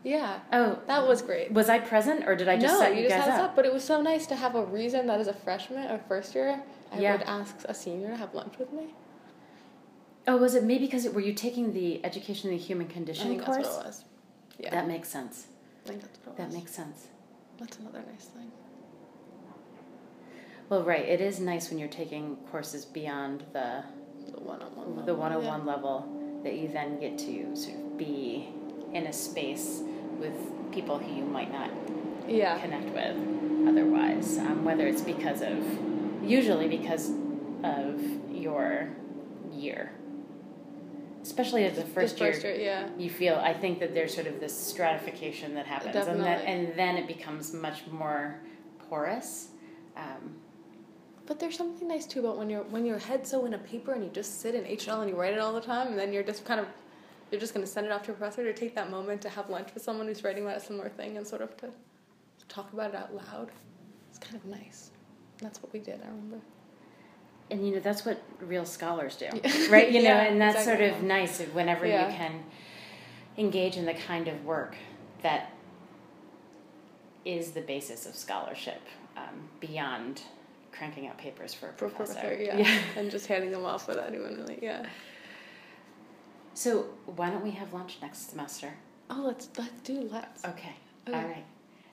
What's 0.06 0.14
her 0.14 0.26
name? 0.26 0.40
Yeah, 0.52 0.60
Oh, 0.76 0.78
that 0.86 1.06
was 1.06 1.22
great. 1.22 1.52
Was 1.52 1.68
I 1.68 1.78
present 1.78 2.26
or 2.28 2.36
did 2.36 2.48
I 2.48 2.56
just 2.56 2.74
no, 2.74 2.80
set 2.80 2.94
you 2.94 3.02
you, 3.02 3.08
just 3.08 3.16
guys 3.16 3.24
had 3.26 3.34
us 3.34 3.40
up? 3.40 3.50
up, 3.50 3.56
but 3.56 3.64
it 3.66 3.72
was 3.72 3.84
so 3.84 4.00
nice 4.02 4.26
to 4.28 4.36
have 4.36 4.54
a 4.54 4.64
reason 4.64 5.06
that 5.08 5.20
as 5.20 5.28
a 5.28 5.32
freshman 5.34 5.90
or 5.90 5.98
first 6.08 6.34
year, 6.34 6.60
I 6.92 6.98
Yeah. 7.00 7.12
would 7.12 7.22
ask 7.22 7.56
a 7.68 7.74
senior 7.74 8.08
to 8.08 8.16
have 8.16 8.34
lunch 8.34 8.58
with 8.58 8.72
me. 8.72 8.94
Oh, 10.28 10.36
was 10.38 10.54
it 10.54 10.64
maybe 10.64 10.86
because 10.86 11.04
it, 11.04 11.14
were 11.14 11.20
you 11.20 11.32
taking 11.32 11.72
the 11.72 12.04
education 12.04 12.50
of 12.52 12.58
the 12.58 12.64
human 12.64 12.88
I 12.88 12.92
condition 12.92 13.28
think 13.28 13.44
course? 13.44 13.56
that's 13.58 13.68
what 13.76 13.82
it 13.82 13.86
was. 13.86 14.04
Yeah, 14.58 14.70
That 14.70 14.88
makes 14.88 15.08
sense. 15.08 15.46
I 15.84 15.88
think 15.88 16.00
that's 16.02 16.18
what 16.24 16.32
it 16.32 16.36
That 16.38 16.46
was. 16.48 16.54
makes 16.56 16.72
sense. 16.72 17.06
That's 17.58 17.78
another 17.78 18.02
nice 18.10 18.24
thing. 18.26 18.50
Well, 20.68 20.82
right. 20.82 21.04
It 21.04 21.20
is 21.20 21.38
nice 21.38 21.70
when 21.70 21.78
you're 21.78 21.88
taking 21.88 22.36
courses 22.50 22.84
beyond 22.84 23.44
the 23.52 23.84
The 24.32 24.40
one-on-one. 24.40 25.06
the 25.06 25.12
level, 25.12 25.40
101 25.42 25.64
level 25.66 26.40
that 26.42 26.54
you 26.54 26.68
then 26.68 26.98
get 26.98 27.18
to 27.18 27.54
sort 27.54 27.76
of 27.76 27.96
be 27.96 28.48
in 28.96 29.06
a 29.06 29.12
space 29.12 29.82
with 30.18 30.32
people 30.72 30.98
who 30.98 31.14
you 31.14 31.24
might 31.24 31.52
not 31.52 31.70
Yeah. 32.26 32.58
connect 32.58 32.88
with 32.94 33.16
otherwise. 33.68 34.38
Um, 34.38 34.64
whether 34.64 34.86
it's 34.86 35.02
because 35.02 35.42
of, 35.42 35.58
usually 36.24 36.68
because 36.68 37.10
of 37.62 38.00
your 38.32 38.88
year, 39.52 39.92
especially 41.22 41.64
as 41.64 41.76
a 41.78 41.82
The 41.82 41.86
first 41.88 42.20
year. 42.20 42.32
first 42.32 42.44
year, 42.44 42.54
yeah. 42.56 42.88
you 42.98 43.10
feel 43.10 43.34
I 43.36 43.52
think 43.52 43.80
that 43.80 43.94
there's 43.94 44.14
sort 44.14 44.26
of 44.26 44.40
this 44.40 44.56
stratification 44.56 45.54
that 45.54 45.66
happens 45.66 45.94
and 45.96 46.20
that 46.22 46.42
and 46.44 46.74
then 46.76 46.96
it 46.96 47.06
becomes 47.06 47.52
much 47.52 47.86
more 47.90 48.40
porous 48.88 49.48
um, 49.96 50.36
But 51.26 51.40
there's 51.40 51.56
something 51.56 51.88
nice 51.88 52.06
too 52.06 52.20
about 52.20 52.36
when 52.38 52.48
you're 52.50 52.64
when 52.74 52.84
your 52.86 52.98
head's 52.98 53.30
so 53.30 53.46
in 53.46 53.54
a 53.54 53.58
paper 53.58 53.92
and 53.94 54.04
you 54.04 54.10
just 54.10 54.40
sit 54.40 54.54
in 54.54 54.62
HL 54.64 55.00
and 55.00 55.08
you 55.10 55.16
write 55.16 55.32
it 55.32 55.40
all 55.40 55.52
the 55.52 55.60
time, 55.74 55.88
and 55.88 55.98
then 55.98 56.12
you're 56.12 56.22
just 56.32 56.44
kind 56.44 56.60
of 56.60 56.66
you're 57.30 57.40
just 57.40 57.54
going 57.54 57.64
to 57.66 57.70
send 57.70 57.86
it 57.86 57.92
off 57.92 58.02
to 58.04 58.12
a 58.12 58.14
professor 58.14 58.44
to 58.44 58.52
take 58.52 58.74
that 58.76 58.90
moment 58.90 59.20
to 59.22 59.28
have 59.28 59.50
lunch 59.50 59.68
with 59.74 59.82
someone 59.82 60.06
who's 60.06 60.22
writing 60.24 60.44
about 60.44 60.56
a 60.58 60.60
similar 60.60 60.88
thing 60.88 61.16
and 61.16 61.26
sort 61.26 61.42
of 61.42 61.56
to 61.58 61.70
talk 62.48 62.72
about 62.72 62.90
it 62.90 62.96
out 62.96 63.14
loud. 63.14 63.50
It's 64.10 64.18
kind 64.18 64.36
of 64.36 64.44
nice. 64.44 64.90
That's 65.38 65.62
what 65.62 65.72
we 65.72 65.80
did. 65.80 66.00
I 66.02 66.06
remember. 66.06 66.38
and 67.50 67.66
you 67.66 67.74
know 67.74 67.80
that's 67.80 68.04
what 68.06 68.22
real 68.40 68.64
scholars 68.64 69.16
do 69.16 69.26
Yeah. 69.26 69.66
right 69.70 69.90
you 69.90 70.02
know 70.02 70.08
Yeah, 70.08 70.22
and 70.22 70.40
that's 70.40 70.58
exactly. 70.60 70.86
sort 70.88 70.98
of 70.98 71.02
nice 71.04 71.40
whenever 71.52 71.86
Yeah. 71.86 72.08
you 72.10 72.16
can 72.16 72.44
engage 73.38 73.76
in 73.76 73.84
the 73.86 73.94
kind 73.94 74.28
of 74.28 74.44
work 74.44 74.76
that 75.22 75.50
is 77.24 77.50
the 77.52 77.60
basis 77.60 78.06
of 78.06 78.14
scholarship 78.14 78.80
um, 79.16 79.48
beyond 79.60 80.22
cranking 80.72 81.06
out 81.06 81.18
papers 81.18 81.52
for 81.54 81.68
a 81.68 81.72
For 81.72 81.88
professor, 81.88 82.14
professor, 82.20 82.42
yeah. 82.42 82.78
and 82.96 83.10
just 83.10 83.26
handing 83.26 83.50
them 83.50 83.64
off 83.64 83.88
without 83.88 84.06
anyone 84.08 84.36
really, 84.36 84.58
yeah. 84.62 84.86
So 86.56 86.86
why 87.04 87.28
don't 87.30 87.44
we 87.44 87.50
have 87.52 87.72
lunch 87.72 87.98
next 88.02 88.30
semester 88.30 88.72
Oh, 89.10 89.22
let's 89.26 89.48
let's 89.58 89.80
do 89.82 90.08
let's. 90.10 90.44
okay 90.44 90.72
Okay. 91.08 91.16
all 91.18 91.24
right 91.24 91.44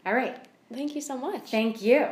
all 0.06 0.14
right 0.16 0.38
Thank 0.74 0.96
you 0.96 1.02
so 1.02 1.16
much. 1.18 1.52
thank 1.52 1.82
you 1.84 2.08